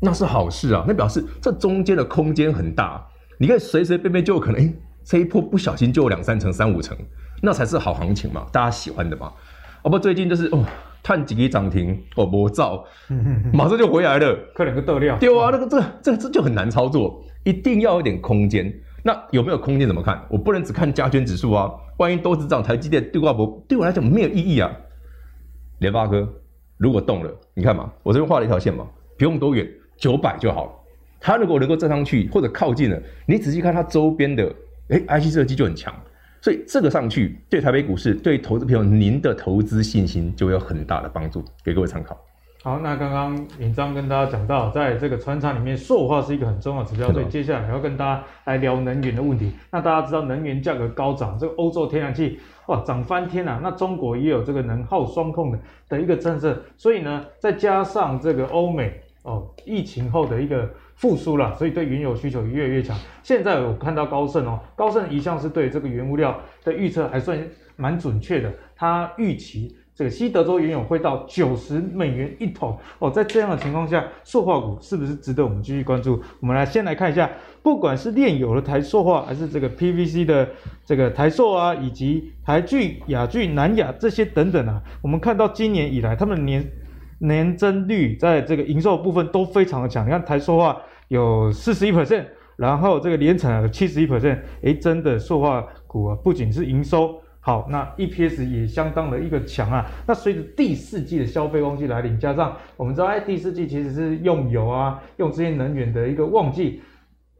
[0.00, 0.84] 那是好事啊！
[0.86, 3.04] 那表示这中间的空间很大，
[3.38, 6.96] 你可以随随便便就有可能，哎，这一波不小心就有两三成、三五成，
[7.42, 9.32] 那才是好行情嘛，大家喜欢的嘛。
[9.82, 10.64] 哦不，最近就是哦，
[11.02, 12.84] 探几个涨停哦，魔造，
[13.52, 15.18] 马上就回来了，快点个豆料。
[15.18, 18.72] 对啊，那个这这这就很难操作，一定要有点空间。
[19.02, 20.22] 那有没有空间怎么看？
[20.30, 23.62] 我不能只看加权指数啊，万一都只涨台积电，对挂不？
[23.68, 24.70] 对我来讲没有意义啊。
[25.84, 26.26] 联发科
[26.78, 28.86] 如果动了，你看嘛，我这边画了一条线嘛，
[29.18, 29.68] 不用多远，
[29.98, 30.72] 九百就好了。
[31.20, 34.50] 它如果能够站上去或者靠近了，你仔细看它周边的，
[34.88, 35.94] 哎，IC 设计就很强，
[36.40, 42.18] 所以这个上去对台北股市、对投资朋友您的投资信心就有很大的帮助，给各位参考。
[42.64, 49.52] 好，那刚刚尹章跟大家讲到，在这个穿插里面，塑化是一个很重要的指标，所以接下来还要跟大家来聊能源的问题。
[49.70, 53.60] 那大家知道能源价格高涨，这个欧洲天然气哇涨翻天啊！
[53.62, 55.58] 那中国也有这个能耗双控的
[55.90, 62.96] 的一个政策，所以呢，再加上这个欧美哦疫情后的一个复苏了，所以对原油需求越来越强。
[63.22, 67.38] 现在我看到高盛哦，高盛一向是对这个原物料的预测还算
[67.76, 69.76] 蛮准确的，他预期。
[69.96, 76.20] 这个西德州原油会到九十美元一桶哦，在这样的情况下，塑化股是不是值得我们继续关注？
[76.40, 77.30] 我们来先来看一下，
[77.62, 80.48] 不管是炼油的台塑化，还是这个 PVC 的
[80.84, 86.68] 这个台塑啊，以及台聚、亚聚、南亚这些等等啊，我们看到今年以来，他们年
[87.20, 90.04] 年增率在这个营收部分都非常的强。
[90.04, 90.76] 你看台塑化
[91.06, 92.24] 有四十一 percent，
[92.56, 97.20] 然后这个联产有七十一 percent，诶，真的塑化股啊，不仅是营收。
[97.46, 99.84] 好，那 EPS 也相当的一个强啊。
[100.06, 106.80] 那随着第四季的消费旺季来临，加上我们知道，哎，第四季其实是用油啊，用这些能源的一个旺季，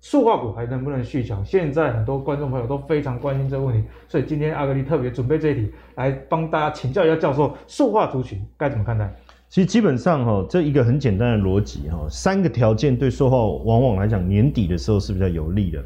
[0.02, 1.42] 塑化股还能不能续强？
[1.42, 9.10] 现在很多观众朋友都非常关心这个问题，所以今天阿格力特别准备这一题来帮大家请教一下教授，塑化族群该怎么看待？
[9.48, 15.82] 其实基本上哈，这一个很简单的逻辑哈，三个条件对塑化往往来讲年底的时候是比较有利的。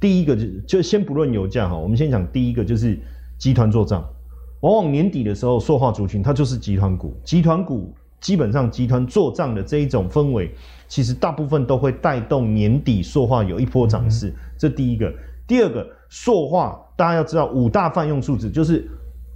[0.00, 2.98] 第一个就就先不论油价哈，我们先讲第一个就是。
[3.42, 4.08] 集团做账，
[4.60, 7.12] 往往年底的时候，塑化族群它就是集团股。
[7.24, 10.48] 集团股基本上集团做账的这一种氛围，
[10.86, 14.28] 其实大部分都会带动年底塑化有一波涨势。
[14.28, 15.12] 嗯、这第一个，
[15.44, 18.88] 第二个，塑化大家要知道五大泛用数字，就是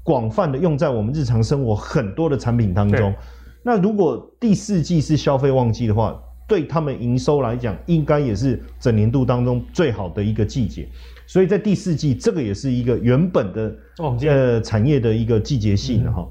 [0.04, 3.12] 广泛的用在我们日常生活很多的产品当中。
[3.64, 10.88] 那如果第四季是消费旺季的话，对他们营收来讲，应该也是整年度当中最好的一个季节。
[11.26, 13.76] 所以在第四季，这个也是一个原本的
[14.26, 16.22] 呃产业的一个季节性哈。
[16.22, 16.28] 嗯、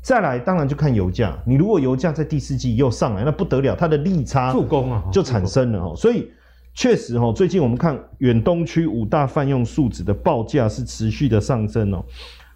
[0.00, 1.38] 再来，当然就看油价。
[1.44, 5.94] 你如果油价在第四季又上来，那不得了，它的利差助攻啊就产生了哈。
[5.94, 6.30] 所以
[6.72, 12.02] 确实哈，最近我们看远东区五大泛用树脂的报价是持续的上升哦。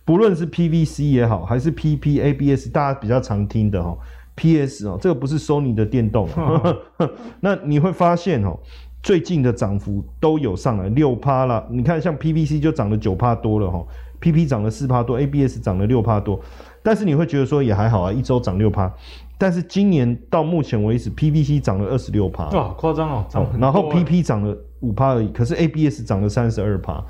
[0.07, 3.95] 不论是 PVC 也好，还是 PP、ABS，大家比较常听的哈
[4.37, 6.28] ，PS 哦，这个不是 Sony 的电动。
[7.41, 8.59] 那你会发现哦。
[9.05, 13.86] 最近的涨幅都有上来六趴了，你看像 PVC 就涨了九趴多了哈
[14.18, 16.40] ，PP 涨了四趴多，ABS 涨了六趴多，
[16.82, 18.90] 但是你会觉得说也还好啊，一周涨六趴，
[19.36, 27.05] 但是今年到目前为止，PVC 涨了二十六趴，哇，夸张哦，涨然后 PP 涨了五趴而已，可是 ABS 涨了三十二趴，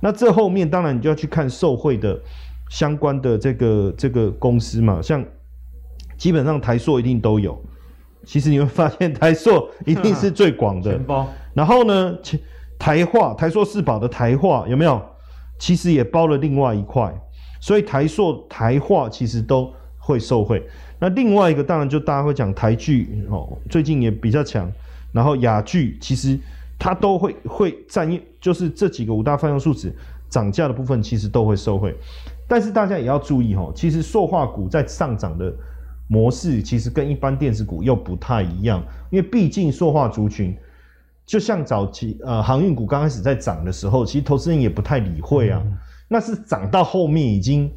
[0.00, 2.20] 那这后面当然你就要去看受惠的
[2.68, 5.24] 相关的这个这个公司嘛，像
[6.18, 7.58] 基本上台塑一定都有。
[8.28, 11.00] 其实你会发现台塑 一定是最广的，
[11.54, 12.14] 然后呢，
[12.78, 15.00] 台化台塑四宝的台化有没有？
[15.58, 17.10] 其实也包了另外一块，
[17.58, 20.62] 所以台塑台化其实都会受惠。
[20.98, 24.70] 那另外一个当然就大家会讲台剧哦，最近也比较强，
[25.10, 26.38] 然后雅剧其实
[26.78, 29.90] 它都会会占一，就是这几个五大泛用数值
[30.28, 31.96] 涨价的部分其实都会受惠。
[32.46, 35.50] 但是大家也要注意哦，其实塑化股在上涨的。
[36.08, 40.56] 模式其实跟一般电子股又不太一样，因为毕竟塑化族群，
[41.26, 45.62] 就像早期呃航运股刚开始在涨的时候，其实投资人也不太理会啊。
[45.62, 45.76] 嗯、
[46.08, 47.70] 那是涨到后面已经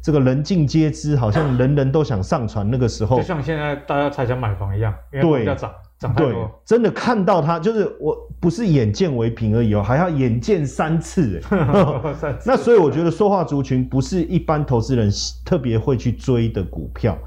[0.00, 5.68] 这个人尽皆知，好像人人都想上船那个时候，就像现在大家才想买房一样，因为要涨
[5.98, 6.32] 涨太多。
[6.32, 11.40] 对，真的看到它就是我不是眼见为凭而已哦，还要眼见三次
[12.16, 12.48] 三次。
[12.48, 15.10] 那所以我觉得塑化族群不是一般投资人
[15.44, 17.18] 特别会去追的股票。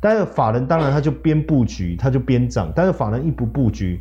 [0.00, 2.72] 但是法人当然他就边布局，他就边涨。
[2.74, 4.00] 但是法人一不布局，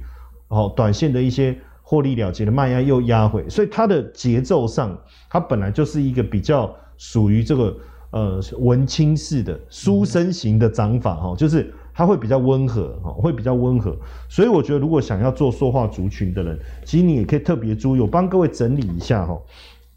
[0.50, 4.96] 哦，短线的一些获利了结的卖压又压回，所以它的节奏上，
[5.30, 7.78] 它本来就是一个比较属于这个
[8.12, 13.98] 呃文青式的书生型的涨法哈，就是它会比较温和哈，会比较温和。
[14.30, 19.36] 所以我觉得如果想要做塑化族群的人，其实你也可以特别注意，我帮各位整理一下哈。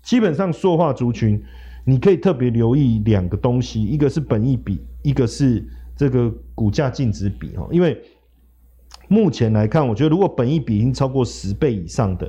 [0.03, 1.43] 基本上塑化族群，
[1.85, 5.63] 你可以特别留意两个东西，一个是本益比，一个是。
[6.01, 8.03] 这个股价净值比哈，因为
[9.07, 12.27] 目前来看，我觉得如果本益比已经超过十倍以上的，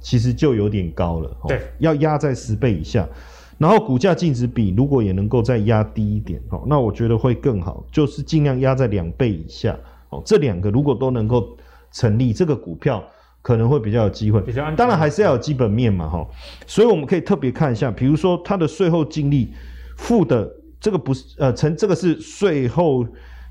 [0.00, 1.34] 其实就有点高了。
[1.48, 3.08] 对，要压在十倍以下，
[3.56, 9.74] 然后股价净值比如果也能够再压低一点，哦，那我觉得会更好，就是尽量压在两倍以下。
[10.10, 11.56] 哦，这两个如果都能够
[11.92, 13.02] 成立，这个股票
[13.40, 14.42] 可能会比较有机会。
[14.42, 14.70] 比较。
[14.72, 16.28] 当然还是要有基本面嘛，哈。
[16.66, 19.54] 所以我们可以特别看一下，比如说它的税后净利
[19.96, 20.52] 负的。
[20.78, 23.04] 这个不是呃成，这个是税后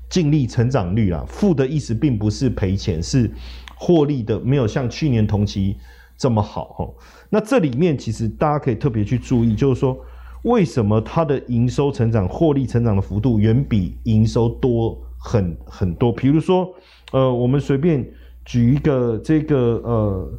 [0.08, 3.30] 净利成长率啊，负的意思并不是赔钱，是
[3.76, 5.76] 获利的没有像去年同期
[6.16, 6.88] 这么好哈。
[7.28, 9.98] 那这里面其实大家可以特别去注意，就是说
[10.44, 16.12] 为什么它的营收成长、获利成长的幅度远比营收多很很多？
[16.12, 16.72] 比如说
[17.12, 18.08] 呃，我们随便
[18.44, 20.32] 举一个这个呃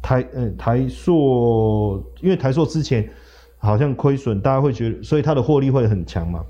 [0.00, 3.10] 台呃台塑，因为台塑之前。
[3.58, 6.44] 好像亏损，大家会觉得，所以它的获利会很强嘛？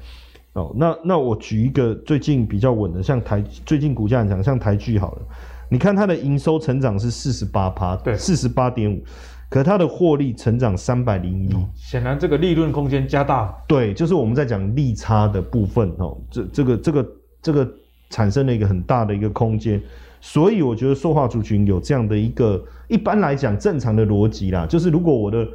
[0.54, 5.22] 哦，那那我举一个最近比较稳的，像台最近股价很强，像台剧好了。
[5.70, 9.02] 你看它的营收成长是四十八趴，对，四十八点五，
[9.50, 13.54] 可它的获利成长三百零一，显然这个利润空间加大。
[13.68, 17.08] 对，就是我们在讲利差的部分哦，这这个这个
[17.42, 17.68] 这个
[18.08, 19.80] 产生了一个很大的一个空间，
[20.20, 25.46] 所以我觉得塑化族群有这样的一个，一般来讲正常的逻辑啦，就是如果我的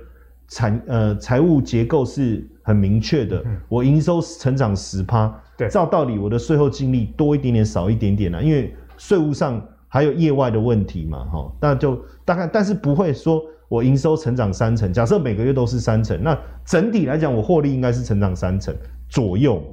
[0.54, 9.62] 产呃财务结构是很明确的，嗯、我营收成长十趴，对，照道理我的税后净利多一点点少一点点啦，因为税务上。
[9.94, 11.24] 还有业外的问题嘛？
[11.26, 13.40] 哈，那就大概，但是不会说
[13.70, 16.36] 我营收成长三成，假设每个月都是三成，那
[16.66, 18.76] 整体来讲我获利应该是成长三成
[19.08, 19.64] 左右。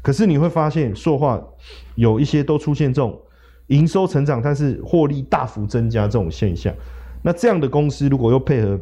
[0.00, 1.38] 可是你会发现塑化
[1.96, 3.14] 有一些都出现这种
[3.66, 6.74] 营收成长，但是获利大幅增加这种现象。
[7.20, 8.80] 那这样的公司如果又配合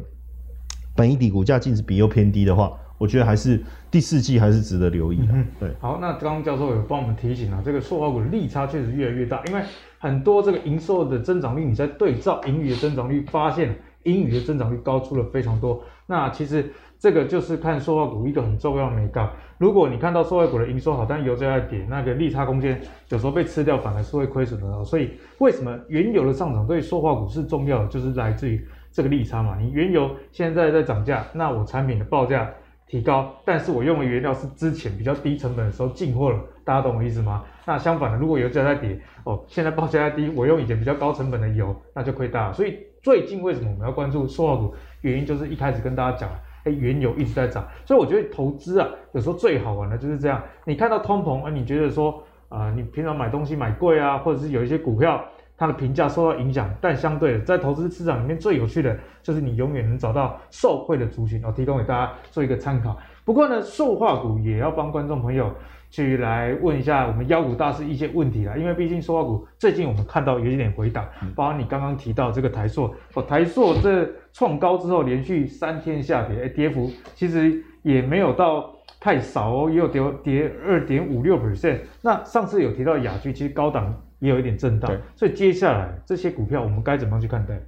[0.97, 5.33] 本益比股价净值比又偏低的话，我觉得还是第四季还是值得留意的。
[5.59, 9.61] 对，好，那刚刚教授有帮我们提醒啊，这个塑化股的利差确实越来越大，因为
[9.99, 15.81] 很多这个营收的增长率，你在对照盈余的增长率，发现盈余的增长率高出了非常多。
[16.07, 19.29] 那其实这个就是看塑化股一个很重要的美感。
[19.59, 22.79] 如果你看到塑化股的营收好，但油价在跌，那个利差空间
[23.09, 24.83] 有时候被吃掉，反而是会亏损的。
[24.83, 28.65] 所以为什么原油的上涨对塑化股是重要的，就是来自于
[28.97, 29.55] 这个利差嘛。
[29.59, 32.49] 你原油现在在涨价，那我产品的报价。
[32.89, 37.43] 提高，但是我用的原料是之前比较低成本的时候进货了，大家懂我意思吗？
[37.65, 42.53] 那相反的，如果油价在跌，哦，现在报价在低，我用以前比较高成本的油，那就亏大了。
[42.53, 44.73] 所以最近为什么我们要关注塑化股？
[45.01, 46.29] 原因就是一开始跟大家讲，
[46.63, 55.21] 哎，原油一直在涨，所以我觉得投资啊，有时候最好玩的就是这样，你看到通膨，啊，你觉得说，啊、你平常买东西买贵啊，或者是有一些股票。
[55.57, 62.95] 它的评价受到影响，但相对的，在投资市场里面最有趣的就是你永远能找到受惠的族群，我提供给大家做一个参考。
[63.25, 65.51] 不过呢，塑化股也要帮观众朋友
[65.89, 71.05] 去来问一下我们妖股大师一些问题啦，因为毕竟塑化股最近我们看到有一点回档，
[71.35, 81.79] 包括你刚刚提到这个台塑，哦，台塑这创高之后连续三天下跌，哎，跌幅其实也没有到太少哦，也有跌跌二点五六 percent。
[82.01, 83.93] 那上次有提到雅居，其实高档。
[84.19, 87.59] 也有一点震荡，对所以接下来这些股票我们该怎么样去看待？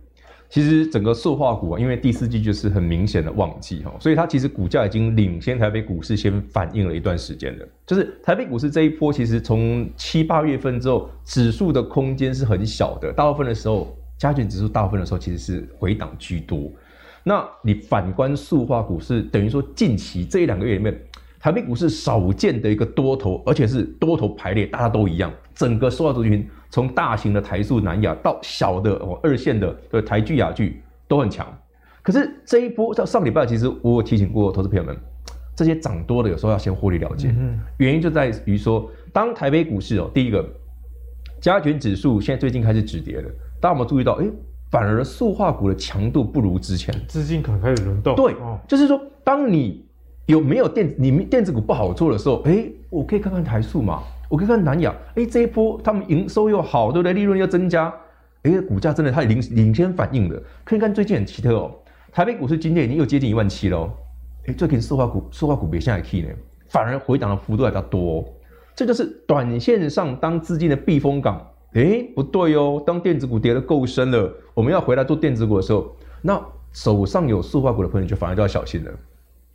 [0.50, 7.68] 其实整个塑化股啊，因为第四季就是很明显的旺季哈，所以它其实股价已经领先台北股市先反应了一段时间了。
[7.86, 16.72] 就是台北股市这一波，其实从七八月份之后，指数的空间是很小的，大部分的时候加权指数大部分的时候其实是回档居多。
[17.24, 21.00] 那你反观塑化股市，等于说近期这一两个月里面。
[21.41, 25.32] 台北股市少见的一个多头，而且是多头排列，大家都一样。
[25.60, 31.45] 整个塑化族群，从大型的台塑、南亚到小的哦二线的，对台剧、亚剧都很强。
[32.01, 34.95] 可是这一波到上礼拜，其实我有提醒过投资朋友们，
[35.57, 37.28] 这些涨多的有时候要先获利了结。
[37.28, 40.49] 嗯，原因就在于说，当台北股市哦，第一个
[41.41, 43.30] 加权指数现在最近开始止跌了，
[43.60, 44.14] 大家有没有注意到？
[44.14, 44.26] 哎，
[44.72, 48.16] 反而塑化股的强度不如之前，资金可能开始轮动。
[48.16, 49.86] 对，哦、就是说，当你
[50.26, 50.95] 有没有电子？
[50.97, 57.14] 你电子股不好做的时候，哎，我可以看看台塑嘛，我可以看南亚，哎，这一波他们营收又好，对不对？
[57.14, 57.94] 利润又增加，
[58.44, 60.42] 哎，股价真的它领领先反应了。
[60.64, 61.76] 可以看最近很奇特哦，
[62.12, 63.92] 台北股市今天已经又接近一万七了哦，
[64.46, 66.30] 哎，最近塑化股塑化股别下去呢，
[66.68, 68.26] 反而回档的幅度还比较多哦。
[68.76, 71.46] 这就是短线上当资金的避风港。
[71.74, 76.40] 哎，不对哦，当电子股跌得够深了，我们要回来做电子股的时候，那
[76.72, 78.92] 手上有塑化股的朋友就反而就要小心了，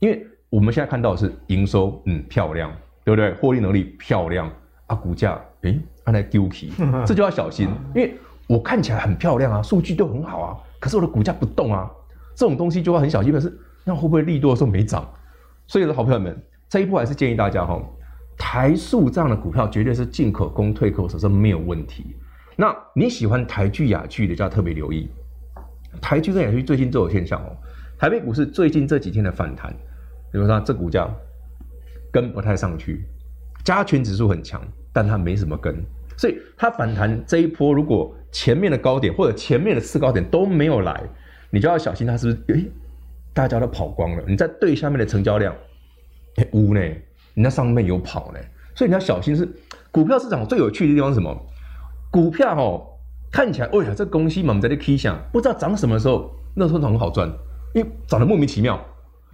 [0.00, 0.26] 因为。
[0.50, 2.70] 我们现在看到的是营收，嗯，漂亮，
[3.02, 3.32] 对不对？
[3.34, 4.48] 获利能力漂亮
[4.86, 6.72] 啊，股价，诶，按来丢弃，
[7.06, 8.14] 这就要小心， 因为
[8.46, 11.90] 我看起来很漂亮啊，数据都很好啊，可是我的股价不动啊，
[12.34, 15.08] 这种东西就要很小心的是，那会不会利多的时候没涨？
[15.66, 17.82] 所以，的好朋友们，这一波还是建议大家哈，
[18.36, 22.14] 台塑这样的股票绝对是进可攻退可守，是没有问题。
[22.56, 25.08] 那你喜欢台剧、雅剧的，就要特别留意，
[26.02, 27.56] 台剧跟雅剧最近都有现象哦，
[27.98, 29.74] 台北股市最近这几天的反弹。
[30.30, 31.08] 比如说，这股价
[32.12, 33.06] 跟不太上去，
[33.64, 34.60] 加权指数很强，
[34.92, 35.74] 但它没什么跟，
[36.16, 41.02] 所以它反弹这一波，如果前面的高点或者前面的次高点都没有来，
[41.50, 42.58] 你就要小心它是不是？
[42.58, 42.70] 诶，
[43.32, 45.54] 大家都跑光了，你在对下面的成交量，
[46.36, 46.80] 诶，无呢，
[47.32, 48.38] 你那上面有跑呢，
[48.74, 49.48] 所以你要小心是
[49.90, 51.34] 股票市场最有趣的地方是什么？
[52.10, 52.86] 股票哦，
[53.32, 57.32] 看起来，哎呀，这公司嘛，我们在这 K 想，不知道涨什么时候，那时候很好赚，
[57.74, 58.78] 因为涨得莫名其妙。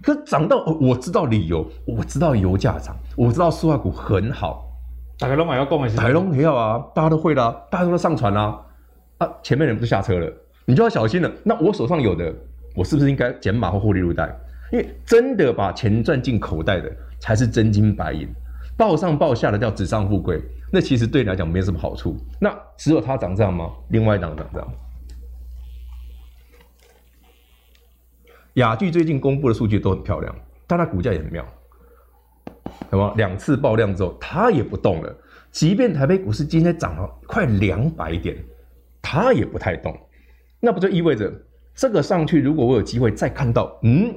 [0.01, 4.67] 可涨到，我知道理由，我知道油价涨，我知道塑化股很好，
[5.19, 8.59] 大家都买要购买，大家都没有啊，大家都会啦，大家都上船啦，
[9.19, 10.31] 啊，前面人不是下车了，
[10.65, 11.31] 你就要小心了。
[11.43, 12.33] 那我手上有的，
[12.75, 14.35] 我是不是应该减码或获利入袋？
[14.71, 16.89] 因为真的把钱赚进口袋的，
[17.19, 18.27] 才是真金白银。
[18.77, 20.41] 报上报下的叫纸上富贵，
[20.71, 22.17] 那其实对你来讲没什么好处。
[22.39, 23.69] 那只有它长这样吗？
[23.89, 24.67] 另外一档长这样。
[28.55, 30.35] 雅聚最近公布的数据都很漂亮，
[30.67, 31.45] 但它股价也很妙，
[32.89, 33.13] 什么？
[33.15, 35.15] 两次爆量之后，它也不动了。
[35.51, 38.35] 即便台北股市今天涨了快两百点，
[39.01, 39.97] 它也不太动。
[40.59, 41.31] 那不就意味着
[41.73, 44.13] 这个上去，如果我有机会再看到嗯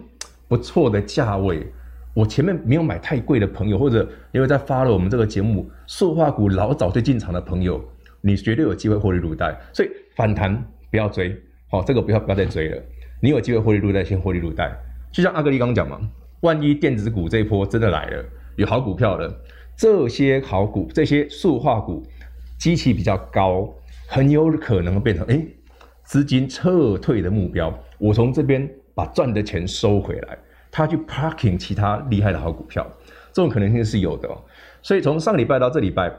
[0.49, 1.66] 不错的价位，
[2.12, 7.80] 我前面没有买太贵的朋友，或者因为在发了我们这个节目塑化股老早就进场的朋友，
[8.20, 9.57] 你绝对有机会获利入袋。
[9.72, 10.61] 所以反弹
[10.91, 12.82] 不要追，好，这个不要不要再追了。
[13.20, 14.76] 你有机会获利入袋，先获利入袋。
[15.12, 16.00] 就像阿格力刚刚讲嘛，
[16.40, 18.24] 万一电子股这一波真的来了，
[18.56, 19.32] 有好股票了，
[19.76, 22.02] 这些好股，这些塑化股，
[22.58, 23.72] 基期比较高，
[24.06, 25.34] 很有可能变成哎。
[25.34, 25.48] 诶
[26.04, 30.36] 资金撤退的目标，我从这边把赚的钱收回来，
[30.70, 32.86] 他去 parking 其他厉害的好股票，
[33.32, 34.36] 这种可能性是有的哦。
[34.82, 36.12] 所以从上礼拜到这礼拜，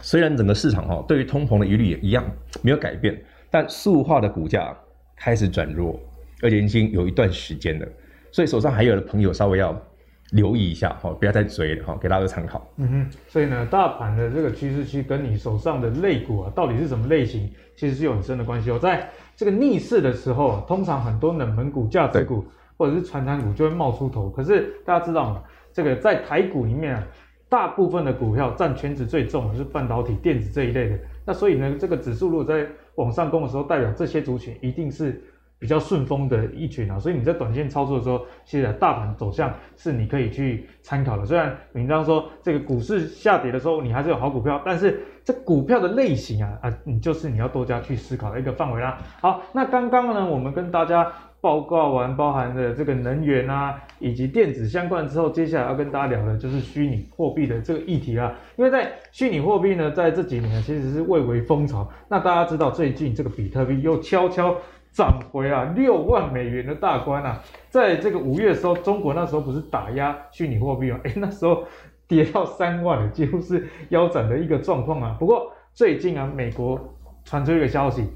[0.00, 2.24] 虽然整个市场哈对于通膨的疑虑也一样
[2.62, 4.74] 没有改变，但塑化的股价
[5.16, 5.98] 开始转弱，
[6.42, 7.86] 而且已经有一段时间了。
[8.32, 9.80] 所以手上还有的朋友稍微要
[10.30, 12.66] 留意一下哈，不要再追了哈，给大家参考。
[12.76, 17.48] 嗯哼，所以呢，大盘的这个趋势区跟你手上的类股啊，到底是什么类型？
[17.76, 22.44] 其实是有很深的关系哦，在这个逆势的时候，通常很多冷门股、价值股
[22.76, 24.30] 或者是传产股就会冒出头。
[24.30, 25.42] 可是大家知道吗？
[25.72, 27.06] 这个在台股里面啊，
[27.48, 30.98] 大部分的股票占全值最重的是半导体、电子这一类的。
[31.24, 32.66] 那所以呢，这个指数如果在
[32.96, 35.22] 往上攻的时候，代表这些族群一定是。
[35.56, 41.24] 比较顺风的一群啊，所以你在短线操作的时候，其实大盘走向是你可以去参考的。
[41.24, 48.98] 虽然你刚刚说这个股市下跌的时候，你还是有好股票，但是这股票的类型啊啊，你就是你要多加去思考的一个范围啦。
[49.22, 51.10] 好，那刚刚呢，我们跟大家
[51.44, 58.34] 报告完包含的这个能源啊，以及电子相关之后，接下来要跟大家聊的就是虚拟货币的这个议题啦。
[58.56, 61.86] 因为在虚拟货币呢，在这几年其实是蔚为风潮。
[62.08, 64.56] 那大家知道最近这个比特币又悄悄。
[64.94, 71.00] 涨回啊六万美元的大关啊，在这个五月的时候，中国那时候不是打压虚拟货币吗？
[71.02, 71.64] 哎，那时候
[72.06, 75.16] 跌到三万，几乎是腰斩的一个状况啊。
[75.18, 76.80] 不过最近啊，美国
[77.24, 78.08] 传出一个消息，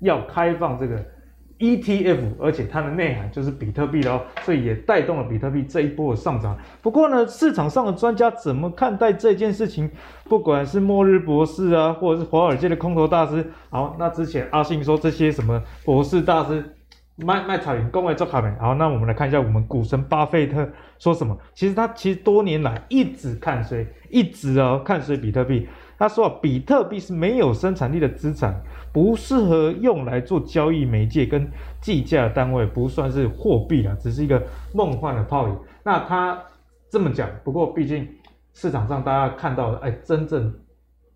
[0.00, 0.96] 要开放这个。
[1.58, 6.56] ETF，而且它的内涵就是比特币哦，所以也带动了比特币这一波的上涨。
[6.80, 9.90] 不过呢，市场上的专家怎么看待这件事情？
[10.24, 16.62] 不管是末日博士啊，或者是华尔街的空头大师，好，那之前阿信说这些什么博士大师
[17.16, 18.48] 卖卖彩云，公会做卡没？
[18.60, 20.68] 好，那我们来看一下我们股神巴菲特
[21.00, 21.36] 说什么。
[21.54, 25.66] 其实他其实多年来一直看衰，一直哦看衰比特币。
[25.98, 28.62] 他说啊，比特币是没有生产力的资产。
[28.90, 31.46] 不适合用来做交易媒介跟
[31.80, 34.42] 计价单位，不算是货币啊，只是一个
[34.74, 35.56] 梦幻的泡影。
[35.84, 36.42] 那他
[36.90, 38.08] 这么讲，不过毕竟
[38.54, 40.52] 市场上大家看到的，哎，真正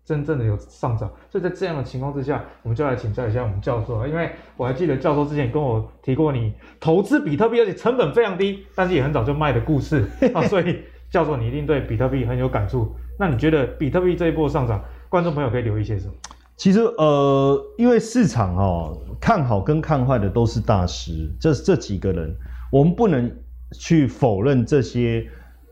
[0.05, 10.79] 真正的有上涨，所以在这样的情况之下，我们就来请教一下我们教授啊，因为我还记得教授之前跟我提过，你投资比特币而且成本非常低，但是也很早就卖的故事 啊，所以
[11.09, 12.95] 教授你一定对比特币很有感触。
[13.17, 16.13] 那你觉得比特币这一波上涨，观众朋友可以留意些什么？
[16.55, 22.33] 其实，呃，因为市场哦，看好跟看坏的都是大师，这这几个人，
[22.71, 23.29] 我们不能
[23.71, 25.25] 去否认这些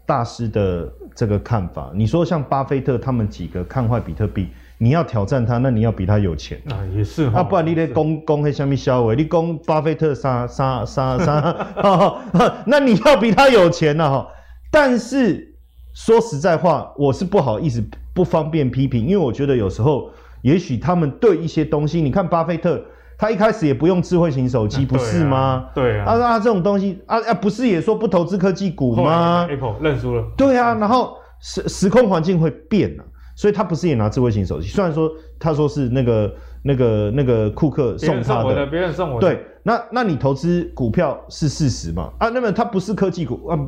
[0.06, 1.92] 大师的这个看法。
[1.94, 12.18] 你说像巴菲特他们几个看坏比特币，你要挑战他，那你要比他有钱啊，也是哈，啊，不然你得攻攻黑下面销毁，你攻巴菲特杀杀杀杀，
[12.66, 14.28] 那你要比他有钱呐哈。
[14.72, 15.51] 但是
[15.94, 17.84] 说实在话，我是不好意思
[18.14, 20.10] 不方便批评，因为我觉得有时候。
[20.44, 22.84] 也许他们对一些东西，你看巴菲特，
[23.16, 25.68] 他一开始也不用智慧型手机，不是吗？
[25.76, 30.26] 对啊，啊啊，这种东西啊啊，不是也说不投资科技股吗？Apple 认输了。
[30.36, 34.68] 对啊，然后时时空环境会变啊，所以他不是也拿智慧型手机？
[34.70, 36.34] 虽然说他说是那个
[36.64, 39.28] 那个那个库克送他的，别人送我的。
[39.28, 42.10] 对，那那你投资股票是事实嘛？
[42.18, 43.60] 啊，那么他不是科技股啊？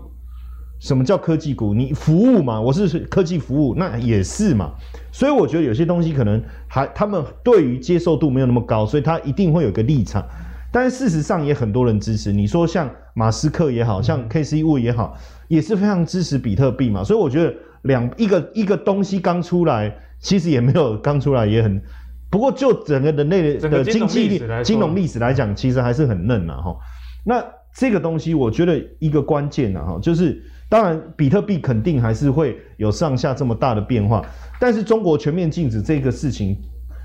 [0.83, 1.73] 什么叫科技股？
[1.73, 4.71] 你服务嘛，我是科技服务，那也是嘛。
[5.13, 10.21] 所以我觉得有些东西可能还他们对于接受度没有那么高，所以他一定会有个立场。
[10.73, 12.33] 但是事实上也很多人支持。
[12.33, 15.17] 你说像马斯克也好像 KC Wu 也好，
[15.47, 17.01] 也是非常支持比特币嘛。
[17.01, 17.53] 所以我觉得
[17.83, 21.81] 两一个一个东西刚出来，其实也没有刚出来也很。
[22.29, 26.75] 不过就整个人类的经济金融历史来讲，其实还是很嫩呐哈。
[27.23, 27.41] 那
[27.73, 30.43] 这个东西我觉得一个关键呢哈，就是。
[30.69, 34.25] 当然，比特币肯定还是会有上下这么大的变化，
[34.59, 36.57] 但是中国全面禁止这个事情，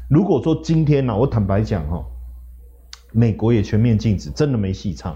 [0.09, 2.03] 如果说今天呢、啊，我坦白讲哈，
[3.13, 5.15] 美国也全面禁止，真的没戏唱。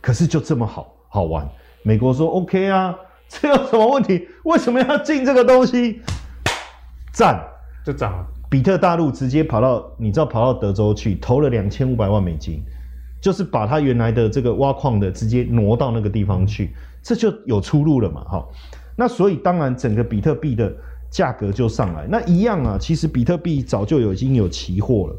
[0.00, 1.48] 可是就这么好好玩，
[1.82, 2.94] 美国说 OK 啊，
[3.28, 4.28] 这有什么问题？
[4.44, 6.00] 为什么要禁这个东西？
[7.12, 7.42] 赞，
[7.84, 8.24] 就涨了。
[8.48, 12.62] 比特大陆直接跑到，你知道跑到德州去投了两千五百万美金，
[13.20, 16.70] 就是把它原来的这个挖矿的直接挪到那个地方去，
[17.02, 18.22] 这就有出路了嘛。
[18.24, 18.46] 哈，
[18.96, 20.72] 那所以当然整个比特币的
[21.10, 22.06] 价格就上来。
[22.08, 25.16] 那一样啊，其实比特币早就有已经有期货了，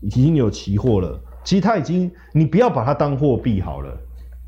[0.00, 1.20] 已经有期货了。
[1.44, 3.96] 其实它已经，你不要把它当货币好了。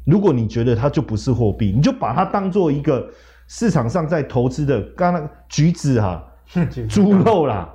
[0.05, 3.07] 如果你觉得它就不是货币，你就把它当做一个
[3.47, 6.25] 市场上在投资的，刚刚橘子哈、
[6.55, 7.69] 啊，猪肉啦。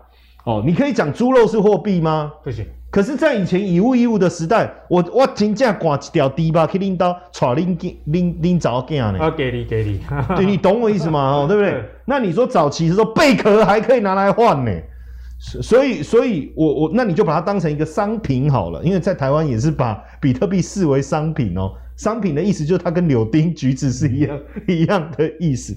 [0.44, 2.34] 哦，你可以讲猪肉是货币吗？
[2.44, 2.66] 不行。
[2.94, 7.76] 可是，在以前以物易物的时代，我我真正挂一条猪吧，去拎刀，揣拎
[8.06, 9.18] 拎拎早羹呢？
[9.18, 10.00] 啊，给你给你，
[10.38, 11.20] 对，你懂我意思吗？
[11.42, 11.72] 哦，对不对？
[11.72, 14.72] 对那你说早期的时候，贝壳还可以拿来换呢，
[15.40, 21.74] 所以，所以我我那你就把它当成一个商品好了，因为在台湾也是把比特币视为商品哦。
[21.98, 25.76] 商品的意思就是它跟柳丁、橘子是一样 一样的意思，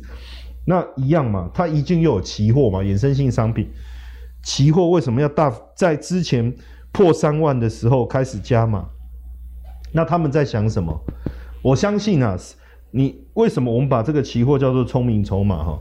[0.67, 3.69] 那一样嘛，它一定又有期货嘛，衍生性商品。
[4.43, 6.55] 期货为什么要大在之前
[6.97, 8.89] 破三万的时候开始加码？
[9.93, 10.99] 那他们在想什么？
[11.61, 12.35] 我相信啊，
[12.91, 15.79] 你为什么我们把这个期货叫做聪明筹码哈？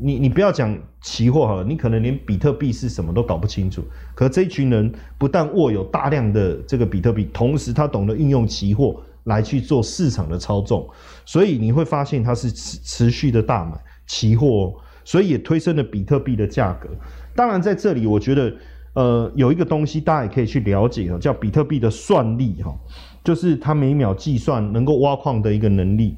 [0.00, 3.84] 你你不要讲期货好了，你可能连比特币是什么都搞不清楚。
[4.14, 10.88] 可这群人不但握有大量的这个比特币，同时他懂得运用期货来去做市场的操纵，
[11.26, 16.88] 所以你会发现它是持持续的大买期货，哦所以也推升了比特币的价格。
[17.36, 18.50] 当然，在这里我觉得，
[18.94, 22.74] 呃，有一个东西大家也可以去了解哈，叫比特币的算力哈，
[23.22, 26.16] 就是它每秒计算能够挖矿的一个能力。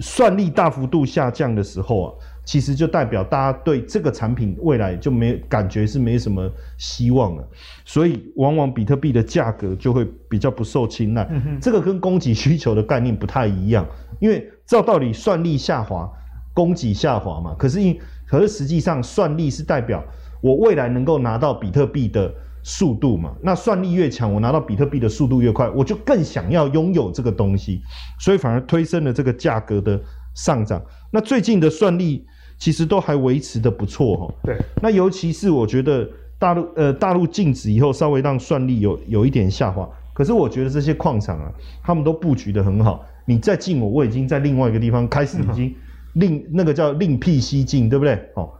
[0.00, 2.14] 算力大幅度下降的时候啊，
[2.44, 7.48] 其实就代表大家对这个产品未来就没感觉是没什么希望了，
[7.84, 11.30] 所以往往比特币的价格就会比较不受青睐。
[11.60, 13.86] 这个跟供给需求的概念不太一样，
[14.18, 16.10] 因为照道理算力下滑，
[16.52, 17.96] 供给下滑嘛，可是因
[18.26, 20.02] 可是实际上，算力是代表
[20.40, 22.32] 我未来能够拿到比特币的
[22.62, 23.34] 速度嘛？
[23.42, 27.80] 那算力越强，我拿到比特币的速度越快，我就更想要拥有这个东西，
[28.18, 30.00] 所以反而推升了这个价格的
[30.34, 30.80] 上涨。
[31.10, 32.24] 那最近的算力
[32.58, 34.34] 其实都还维持的不错哈。
[34.42, 34.56] 对。
[34.82, 39.88] 那尤其是我觉得大陆呃大陆禁止以后，稍微让算力有有一点下滑。
[40.12, 43.04] 可是我觉得这些矿场啊，他们都布局得很好。
[43.26, 45.74] 你再进我，我已经在另外一个地方开始已经。
[46.14, 48.18] 另那个叫另辟蹊径，对不对？
[48.34, 48.50] 哦，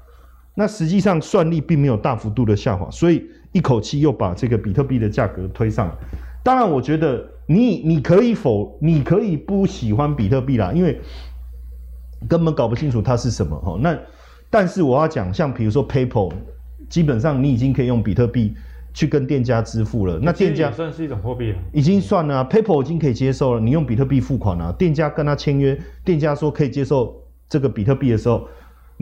[0.61, 5.94] 那实际上算力并没有大幅度的下滑，所以一口气又把这个比特币的价格推上来。
[6.42, 11.00] 当然，我觉得你你可以否，你可以不喜欢比特币啦，因为
[12.28, 13.58] 根本搞不清楚它是什么。
[13.58, 13.98] 哈，那
[14.50, 16.30] 但是我要讲，像比如说 PayPal，
[16.90, 18.54] 基本上你已经可以用比特币
[18.92, 20.18] 去跟店家支付了。
[20.20, 22.44] 那店家算是一种货币了，已经算了啊。
[22.50, 27.16] PayPal 已经可以接受了，你用比特币付款了，店家跟他签约，店家说可以接受。
[27.48, 28.46] 这个比特币的时候，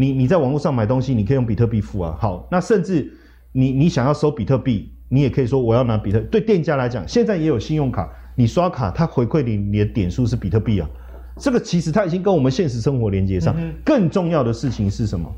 [0.00, 2.16] 你你在网络上买东西，你可以用比特币付啊。
[2.20, 3.12] 好，那甚至
[3.50, 6.20] 你你想要收比特币，你也可以说我要拿比特。
[6.20, 10.88] 对店家来讲，现在也有信用卡，你刷卡，它回馈你你的点数是比特币啊。
[11.36, 13.52] 这个其实它已经跟我们现实生活连接上。
[13.58, 15.28] 嗯、更重要的事情是什么？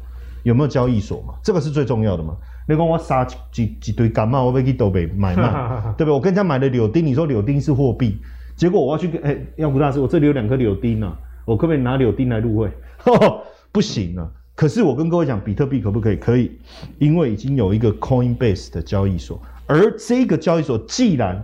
[0.43, 1.33] 有没有交易所嘛？
[1.43, 2.37] 这个是最重要的嘛？
[2.69, 5.43] 你讲我杀几几几堆感冒，我要去都北买卖，
[5.97, 6.13] 对不对？
[6.13, 8.19] 我跟人家买的柳丁，你说柳丁是货币，
[8.57, 12.71] 结果我要去跟哎，妖股大师，我这里有两颗柳丁啊，我可不可以拿柳丁来入会？
[13.73, 14.29] 不行啊！
[14.61, 16.17] 可是我跟各位讲，比特币可不可以？
[16.17, 16.59] 可以，
[16.99, 21.43] 因为已经有一个 Coinbase 的交易所，而这个交易所既然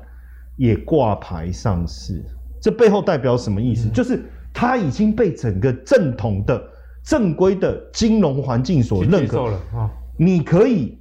[0.56, 2.22] 也挂牌上市，
[2.60, 3.88] 这背后代表什么意思？
[3.88, 6.62] 嗯、就是它已经被整个正统的、
[7.02, 9.90] 正规的金融环境所认可了啊！
[10.18, 10.98] 你可以，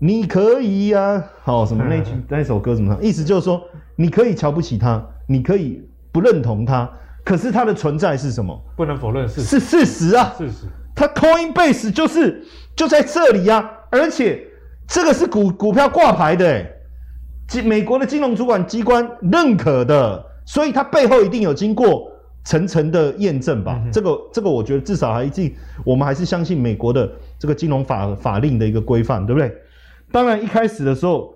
[0.00, 1.24] 你可以呀、啊！
[1.44, 3.00] 好，什么那句 那首歌怎么唱？
[3.00, 3.62] 意思就是说，
[3.94, 6.90] 你可以瞧不起它，你可以不认同它。
[7.24, 8.62] 可是它的存在是什么？
[8.76, 10.34] 不能否认是是事实啊！
[10.36, 12.44] 事实，它 Coinbase 就是
[12.76, 13.70] 就在这里啊！
[13.90, 14.46] 而且
[14.86, 16.70] 这个是股股票挂牌的，哎，
[17.48, 22.12] 金美国的金融主管机关认可的，所以它背后一定有经过
[22.44, 23.80] 层层的验证吧？
[23.82, 29.50] 嗯、这个这个，我觉得至少还一定我们还是相信美国的这个金融法法令的一个规范，对不对？
[30.12, 31.34] 当然一开始的时候，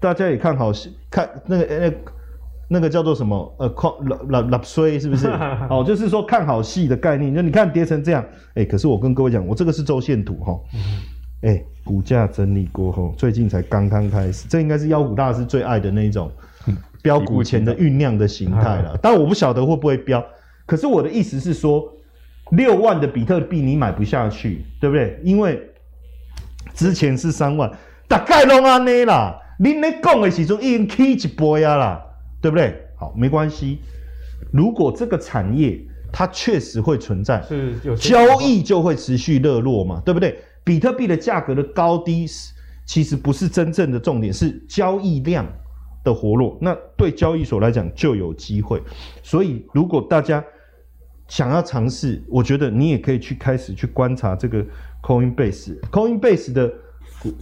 [0.00, 0.72] 大家也看好
[1.08, 1.96] 看那个那个。
[2.72, 3.56] 那个叫做什么？
[3.58, 5.26] 呃，矿纳纳纳税是不是？
[5.68, 7.34] 哦，就是说看好戏的概念。
[7.34, 10.56] 就你看跌成这样，哎，可是我跟各位讲，我这个是周线图哈。
[11.42, 16.30] 哎、嗯，股价整理过后，最近才刚刚开始，这应该是妖股大师最爱的那一种
[17.02, 18.96] 飙股前的酝酿的形态了。
[19.02, 20.24] 但我不晓得会不会飙。
[20.64, 21.92] 可是我的意思是说，
[22.52, 25.20] 六万的比特币你买不下去，对不对？
[25.24, 25.60] 因为
[26.72, 27.68] 之前是三万，
[28.06, 29.36] 大概拢安尼啦。
[29.58, 32.06] 你咧讲的时阵已经起一波呀啦。
[32.40, 32.74] 对不对？
[32.96, 33.78] 好，没关系。
[34.52, 35.80] 如果这个产业
[36.12, 40.38] 它确实会存在，是有交易就会持续热络嘛，对不对？
[40.64, 42.52] 比特币的价格的高低是
[42.84, 45.46] 其实不是真正的重点，是交易量
[46.02, 46.58] 的活络。
[46.60, 48.82] 那对交易所来讲就有机会。
[49.22, 50.44] 所以如果大家
[51.28, 54.64] 想要尝试，我觉得你也可以去开始去观察这个
[55.02, 55.78] Coinbase。
[55.90, 56.68] Coinbase 的
[57.22, 57.32] 股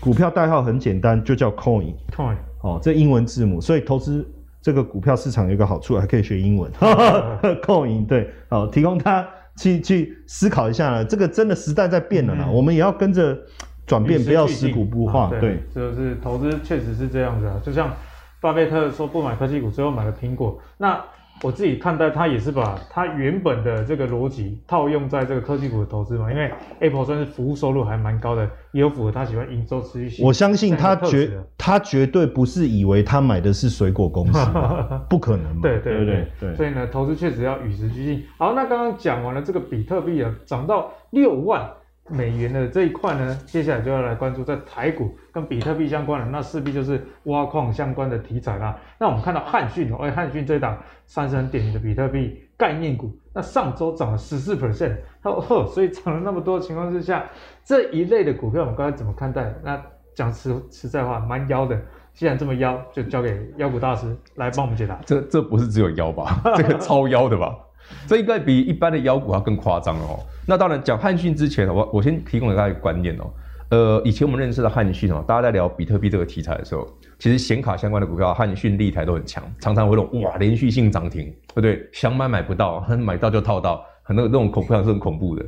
[0.00, 1.94] 股票代号很简单，就叫 Coin。
[2.14, 4.28] Coin 哦，这英文字母，所以投资。
[4.64, 6.72] 这个股票市场有一个好处，还可以学英文。
[7.60, 11.04] Coin 对，好，提供他去去思考一下了。
[11.04, 13.38] 这个真的时代在变了啦，嗯、我们也要跟着
[13.86, 15.24] 转变，不要死股不化。
[15.24, 17.60] 啊、对，这就是投资确实是这样子啊。
[17.62, 17.92] 就像
[18.40, 20.58] 巴菲特说不买科技股，最后买了苹果。
[20.78, 20.98] 那
[21.42, 30.24] 我自己看待，它也是把它原本的这个逻辑套用在这个科技股的投资嘛，因为 Apple 算是服务收入还蛮高的，也有符合他喜欢营收持续性。
[30.24, 34.38] 我相信他绝他绝对不是以为他买的是水果公司，
[35.10, 35.60] 不可能嘛。
[35.62, 38.22] 对对对对，对，所以呢，投资确实要与时俱进。
[38.38, 41.68] 好，那刚刚讲完了这个比特币啊，涨到六万。
[42.10, 48.78] 美元的这一块呢，接下来就要来关注在台股跟比特币相关的，那势必就是挖矿相关的题材啦。
[48.98, 57.24] 那我们看到汉讯哦，哎，汉讯这档算是很典型的比特币概念股，那上周涨了十四 percent，哦，所以涨了那么多情况之下，
[57.64, 59.54] 这一类的股票我们刚才怎么看待？
[59.62, 59.80] 那
[60.14, 61.80] 讲实实在话，蛮妖的。
[62.12, 65.00] 既然这么妖，就交给妖股大师来帮我们解答。
[65.04, 66.40] 这这不是只有妖吧？
[66.54, 67.58] 这个超妖的吧？
[68.06, 70.20] 这应该比一般的妖股要更夸张哦。
[70.46, 73.30] 那当然，讲汉讯之前，我我先提供给大家一个观念哦。
[73.70, 76.86] 呃，以前我们认识的汉讯哦，大家在聊比特币这个题材的时候，
[77.18, 81.88] 其实显卡相关的股票，汉讯、立台都很强，常常会那种哇连续性涨停，对不对？
[81.92, 85.44] 想买买不到， 买到就套到，很多那种恐怖是很恐怖的。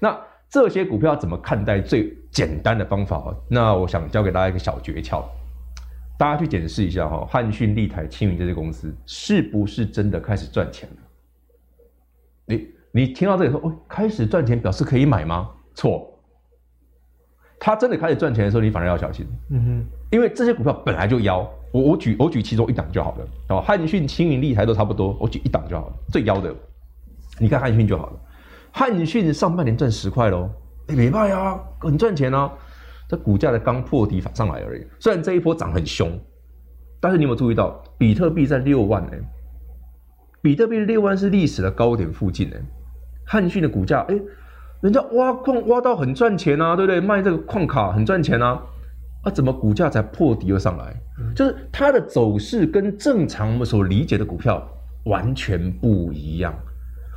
[0.00, 0.18] 那
[0.48, 1.78] 这些股票怎么看待？
[1.78, 5.22] 最简单的方法，那我想教给大家一个小诀窍，
[6.18, 10.96] 大家去检视一下哈，汉讯、立台、青云这些公司是不是真的开始赚钱了？
[12.92, 15.48] 你你听到这里说，哦，开始赚钱表示可以买吗？
[15.74, 16.06] 错，
[17.58, 19.26] 他真的开始赚钱的时候，你反而要小心。
[19.50, 21.48] 嗯哼，因为这些股票本来就妖。
[21.70, 23.28] 我我举我举其中一档就好了。
[23.50, 25.94] 哦，汉讯、青云、立台都差不多，我举一档就好了。
[26.08, 26.54] 最妖的，
[27.38, 28.20] 你看汉讯就好了。
[28.72, 30.50] 汉讯上半年赚十块喽，
[30.86, 32.50] 哎，没卖啊，很赚钱啊。
[33.06, 34.86] 这股价的刚破底反上来而已。
[34.98, 36.18] 虽然这一波涨很凶，
[37.00, 39.12] 但是你有没有注意到，比特币在六万呢？
[40.40, 42.56] 比特币六万是历史的高点附近呢，
[43.30, 44.18] 汉讯的股价，哎，
[44.80, 46.98] 人家挖矿挖到很赚钱啊，对不对？
[46.98, 48.58] 卖这个矿卡很赚钱啊，
[49.22, 50.96] 啊，怎么股价才破底又上来？
[51.20, 54.66] 嗯、就是它的走势跟正常我们所理解的股票
[55.04, 56.54] 完全不一样。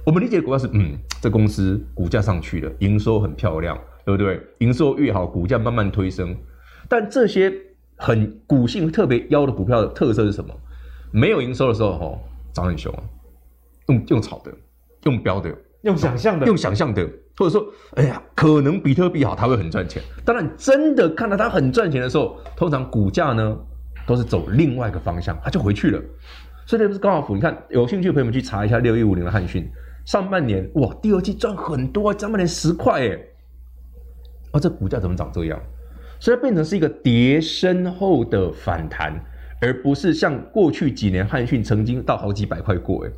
[0.05, 4.41] 我们理解的股票是，嗯，这公司股价上去了，营收很漂亮，对不对？
[4.59, 6.35] 营收越好，股价慢慢推升。
[6.89, 7.53] 但这些
[7.95, 10.53] 很股性特别妖的股票的特色是什么？
[11.13, 12.19] 没有营收的时候，吼。
[12.53, 12.99] 涨很凶啊，
[13.87, 14.51] 用用炒的，
[15.05, 17.03] 用标的，用想象的，用想象的，
[17.37, 17.65] 或者说，
[17.95, 20.01] 哎呀，可能比特币好，它会很赚钱。
[20.23, 23.57] 当然，真的看到它很赚钱的时候，通常股价呢
[24.05, 26.01] 都是走另外一个方向，它就回去了。
[26.65, 27.35] 所以这不是高尔夫？
[27.35, 29.67] 你看，有兴趣的朋友们去查一下六一五零的汉讯，
[30.05, 33.19] 上半年哇，第二季赚很多，上半年十块哎，
[34.51, 35.59] 啊，这股价怎么长这样？
[36.19, 39.19] 所以变成是一个跌升后的反弹。
[39.63, 43.11] 而不是像过去几年汉讯曾经到好几百块过，诶，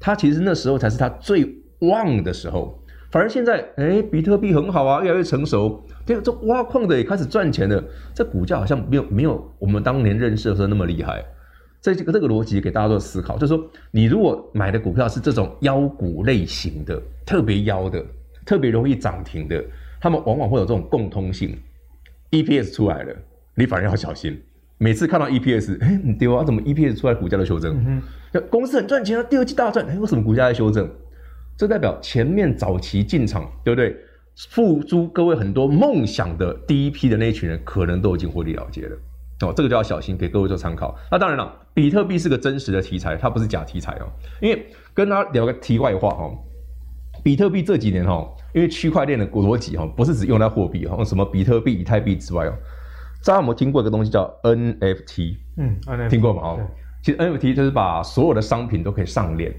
[0.00, 1.44] 它其实那时候才是它最
[1.80, 2.76] 旺的时候。
[3.10, 7.82] 反而现在，哎，比特币很好啊，越来越成熟，这这挖矿的也开始赚钱了，
[8.14, 11.24] 这股价好像没有没有我们当年认识的时候那么厉害。
[11.82, 18.00] 这这个这个逻辑给大家做思考，就是说，你如果买的股票是这种妖股类型的，特别妖的，
[18.46, 19.60] 特别容易涨停的，
[20.00, 21.58] 他们往往会有这种共通性
[22.30, 23.16] ，EPS 出来了，
[23.56, 24.40] 你反而要小心。
[24.78, 26.44] 每次看到 EPS，哎，你丢啊？
[26.44, 27.74] 怎么 EPS 出来股价的修正？
[27.74, 28.02] 嗯
[28.34, 30.88] 哼，公司很赚钱啊，第二季大赚，哎，为什么股价在修正？
[31.60, 33.94] 这代表前面早期进场，对不对？
[34.48, 38.96] 付诸各位很多梦想的第一批的那一群人，可能都已经获利了结了。
[39.42, 40.96] 哦，这个就要小心，给各位做参考。
[41.10, 44.08] 那当然了，比特币是个真实的题材，它不是假题材哦。
[44.40, 46.32] 因为跟大家聊个题外话哦，
[47.22, 52.54] 比特币这几年哈，因为区块链的逻辑哈，不是只用在货币哈，什么比特币、以太币之外哦。
[53.22, 55.36] 大家有没有听过一个东西叫 NFT？
[55.58, 56.40] 嗯，NFT，听过吗？
[56.42, 56.60] 哦，
[57.02, 59.54] 其实 NFT 就是把所有的商品都可以上链，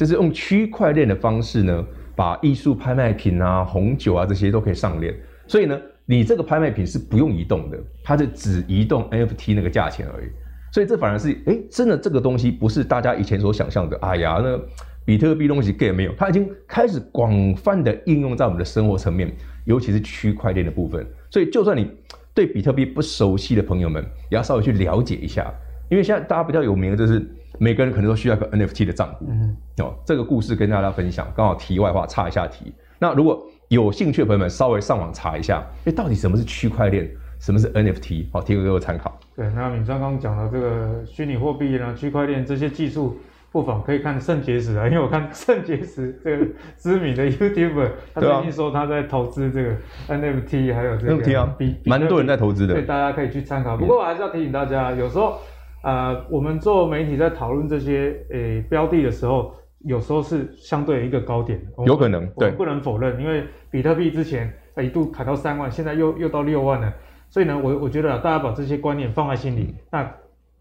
[0.00, 1.84] 就是用区块链的方式呢，
[2.16, 5.14] 把艺术拍卖品啊、红酒啊这些都可以上链。
[5.46, 10.28] 所以呢，你这个拍卖品是不用移动的，它就只移动 NFT 那个价钱而已。
[10.72, 13.98] 所以这反而是，哎，真的这个东西不是大家以前所想象的。
[13.98, 14.58] 哎呀，那
[15.04, 19.30] 比特币东西 get 没有，它已经开始广泛的应用在我们的生活层面，
[19.66, 21.06] 尤其是区块链的部分。
[21.30, 21.86] 所以就算你
[22.32, 25.52] 对比特币不熟悉的朋友们，也要稍微去了解一下，
[25.90, 27.20] 因为现在大家比较有名的就是
[27.58, 29.26] 每个人可能都需要一个 NFT 的账户。
[29.28, 32.72] 嗯，哦，这个故事跟大家分享，刚好题外话插一下题。
[32.98, 38.26] 那如果有兴趣的朋友们，稍微上网查一下，哎，到底什么是区块链，什么是 NFT？
[38.32, 39.18] 好，提供给我参考。
[39.34, 43.18] 对，那铭彰刚刚讲的这个虚拟货币呢，区块链这些技术。
[43.52, 46.46] 不妨可以看肾结石啊，因为我看肾结石这个
[46.78, 49.70] 知名的 YouTuber， 他最近说他在投资这个
[50.06, 53.76] NFT，还有这个 NFT 啊，蛮多人在投资的，所以大家可以去参考。
[53.76, 55.40] 不过我还是要提醒大家，有时候
[55.82, 66.92] 呃，我们做媒体在讨论这些诶标的的时候，有时候是相对一个高点，有可能，对，不能否认，因为比特币之前一度砍到三万，现在又又到六万了，
[67.28, 70.10] 所以呢，我我觉得大家把这些观念放在心里，那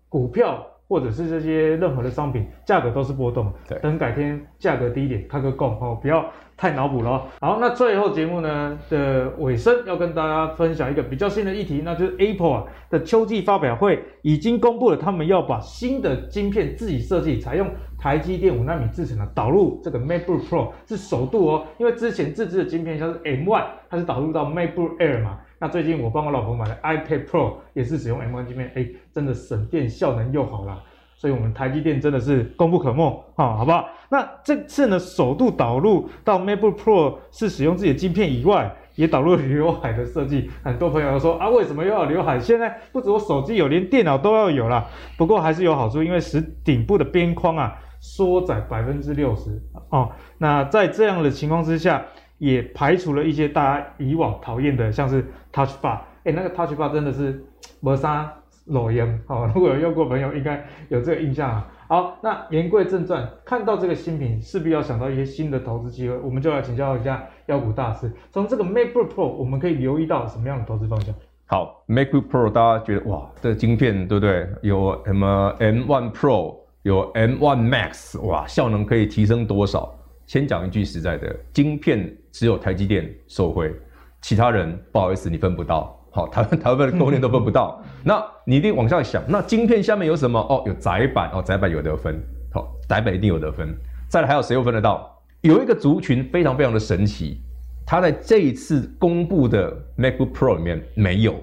[0.08, 0.66] 股票。
[0.90, 6.26] 或者是这些任何的商品价格都是波动，对，等改天价格低一点，开个够哦，不要
[6.60, 7.26] 太脑补了。
[7.40, 17.66] 好，那最后节目呢的尾声要跟大家分享一个比较新的议题，那就是 Apple 啊的秋季发表会已经公布了，他们要把新的晶片自己设计，采用
[17.98, 25.40] 台积电五纳米制程的导入这个 MacBook Pro 是首度哦，因为之前自制的晶片像是 M1，它是导入到 MacBook Air 嘛。
[25.62, 30.82] 那最近我帮我老婆买的 iPad Pro 也是使用 M1 晶片，哎，真的省电效能又好啦。
[31.20, 33.90] 所以我们台积电真的是功不可没，哈，好不好？
[34.08, 40.50] 那这次呢，首度导入到 MacBook Pro 是使用自己的晶片以外，也导入了刘海的设计。
[40.64, 42.40] 很多朋友说啊，为什么又要刘海？
[42.40, 44.88] 现在不止我手机有，连电脑都要有啦。
[45.18, 50.10] 不过还是有好处，因为使顶部的边框啊缩窄百分之六十哦。
[50.38, 52.02] 那在这样的情况之下，
[52.38, 57.44] 也排除了一些大家以往讨厌的，像是 Touch Bar，哎，那个 Touch Bar 真的是
[57.82, 58.34] 没啥
[58.66, 59.20] 裸烟。
[59.28, 61.72] 好，如果有用过朋友，应该有这个印象啊。
[61.88, 68.12] 好，那言归正传，看到这个新品，势必要想到一些新的投资机会，我们就来请教一下妖股大师。
[68.32, 71.16] 从这个 MacBook Pro，我们可以留意到什么样的投资方向？
[71.48, 74.48] 好，MacBook Pro，大家觉得哇，这晶片对不对？
[74.62, 79.92] 有什么 M1 Pro，有 M1 Max，哇，效能可以提升多少？
[80.28, 83.74] 先讲一句实在的，晶片只有台积电受惠，
[84.22, 85.99] 其他人不好意思，你分不到。
[86.12, 87.82] 好，台湾 台湾的供应链都分不到。
[88.04, 90.40] 那你一定往下想，那晶片下面有什么？
[90.40, 92.20] 哦，有窄板哦，窄板有得分。
[92.54, 93.76] 好，窄板一定有得分。
[94.08, 95.16] 再来还有谁又分得到？
[95.42, 97.42] 有一个族群非常非常的神奇，
[97.86, 101.36] 它在这一次公布的 MacBook Pro 里面没有，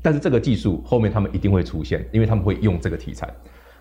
[0.00, 3.26] 但是这个技术后面他们一定会出现，因为他们会用这个题材。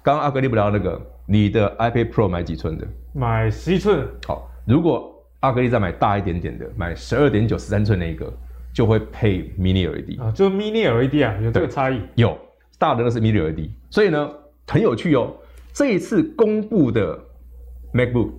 [0.03, 2.88] 刚刚阿格力不聊那个，你的 iPad Pro 买几寸的？
[3.13, 4.07] 买十一寸。
[4.26, 8.32] 好，如果阿格力再买大一点点的，买十二点九十三寸那一个，
[8.78, 11.99] 就会配 Mini LED 啊，就 Mini LED 啊，有这个差异。
[12.13, 12.38] 有
[12.78, 14.30] 大的那是 Mini LED，所以呢
[14.67, 15.34] 很有趣哦。
[15.73, 17.17] 这一次公布的
[17.91, 18.30] MacBook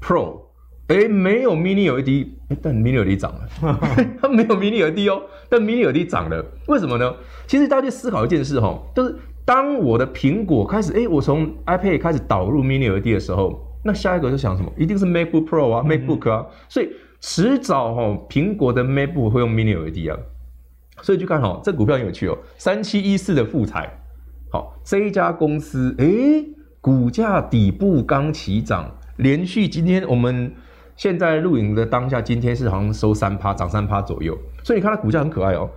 [0.00, 0.40] Pro，
[0.86, 2.26] 哎，没有 Mini LED，
[2.62, 3.78] 但 Mini LED 涨了。
[4.18, 7.14] 它没有 Mini LED 哦，但 Mini LED 涨了，为什么呢？
[7.46, 9.14] 其实大家去思考一件事哈、哦，就是。
[9.44, 14.72] 当我的苹果开始，哎，我从 iPad 开始导入 Mini LED 的时候，那下一个就想什么？
[14.78, 16.88] 一定是 MacBook Pro 啊、嗯、，MacBook 啊，所以
[17.22, 20.18] 迟早哈、哦，苹果的 MacBook 会用 Mini LED 啊，
[21.02, 23.88] 所以就看好、哦、这股票很有趣哦，三七一四的富采，
[24.50, 26.04] 好，这一家公司，哎，
[26.80, 30.52] 股价底部刚起涨，连续今天我们
[30.96, 35.70] 现在录影的当下，今天是好像收三趴，涨三趴左右，所以你看它股价很可爱哦。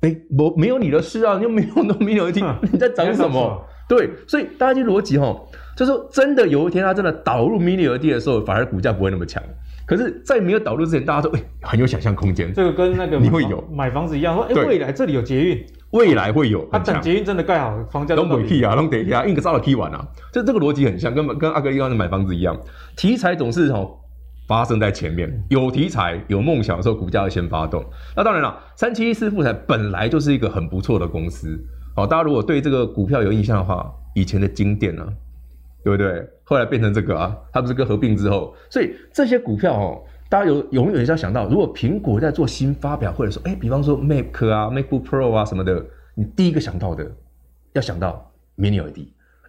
[0.00, 3.62] 哎，我没有你的事啊，你又没有那么没有一听你在涨什么？
[3.86, 5.36] 对，所以大家就逻辑哈，
[5.76, 9.42] 就是说真的有一天它真的导入 Mini LED 的时候，反而股价不会那么强。
[9.88, 12.52] 可是，在没有导入之前，大家都哎，很有想象空间。
[12.52, 16.68] 这个跟那个 你会有买房子一样，说哎，未来这里有捷运，未来会有。
[16.70, 22.54] 它等捷运真的盖好，房价都不会啊，都得啊，硬个招了 K 完啊，这这个逻辑很像，跟跟阿哥刚才买房子一样，
[22.96, 23.88] 题材总是哈。
[24.46, 27.84] 发生在前面，有题材、有梦想的时候，股价会先发动。
[28.16, 31.62] 那当然了，三七一四富采本来就是一个很不错的公司。
[31.94, 35.06] 好，大家如果对这个股票有印象的话，以前的晶电啊，
[35.96, 36.28] 对不对？
[36.44, 45.84] 后来变成这个啊，它不是跟合并之后，所以这些股票哦，大家有永远要想到，如果苹果在做新发表会的时候，哎，比方说 Mac 啊、MacBook Pro 啊什么的，
[46.14, 47.10] 你第一个想到的
[47.72, 48.98] 要想到 Mini LED，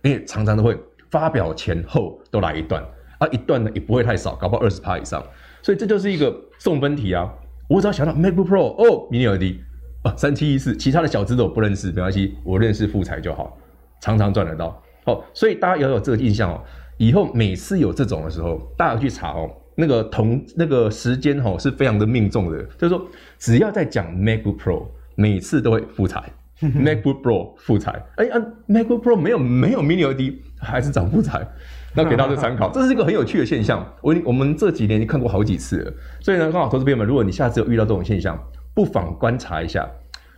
[0.04, 0.78] 因为常常都会
[1.10, 2.84] 发表前后都来一段。
[3.20, 5.22] 啊，一段呢也不会太少，搞不好二十趴以上，
[5.62, 7.30] 所以这就是一个送分题啊。
[7.68, 9.58] 我只要想到 MacBook Pro 哦，Mini LED
[10.04, 13.58] 啊，三七一四，其他的小资都我不认识，没关系，我认识富采就好，
[14.00, 14.82] 常常赚得到。
[15.10, 16.62] 好，所以大家要有这个印象哦。
[16.98, 23.08] 以后每次有这种的时候，大家去查哦，那个同那个时间哦是非常的命中的，就是说
[23.38, 24.86] 只要在讲 MacBook Pro，
[25.16, 26.22] 每次都会富采，
[26.62, 28.38] MacBook Pro 富采，哎啊
[28.68, 31.48] ，MacBook Pro 没有没有 Mini LED，还是涨富采。
[31.96, 33.84] 那给大家参考，这是一个很有趣的现象。
[34.02, 38.40] 我我们这几年已经看过好几次了，所以呢，刚好投资朋友们，如果你下次有遇到这种现象，
[38.76, 39.90] 不妨观察一下，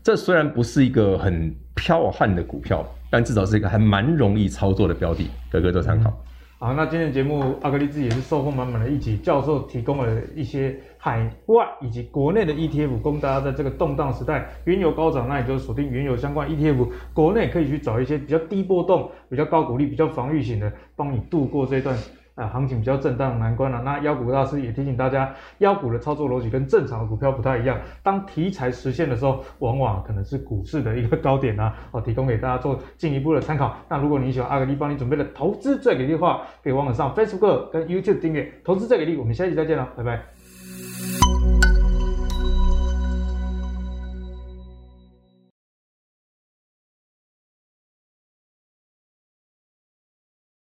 [0.04, 6.12] 这虽然不是一个很彪悍的股票，但至少是一个还蛮容易操作的标的，各位做参考。
[6.58, 21.96] 好，那今天的节目阿格力自己也是收获满满的一集，教授提供了一些海外以及国内的 ETF，供大家在这个动荡时代，原油高涨，那也就锁定原油相关 ETF，国内可以去找一些比较低波动、比较高股利、比较防御型的，帮你度过这段。
[22.36, 23.82] 啊，行情比较震荡难关了。
[23.84, 27.80] 那妖股大师也提醒大家，妖股的操作逻辑跟正常的股票不太一样。
[28.02, 31.76] 当题材实现的时候，往往可能是股市的一个高点啊。
[31.92, 33.76] 哦，提供给大家做进一步的参考。
[33.90, 39.18] 那如果你喜欢阿格力帮你准备的投资最给力的话，可以忘了上 Facebook 跟 YouTube 订阅投资最给力。
[39.18, 41.61] 我们下期再见了，拜拜。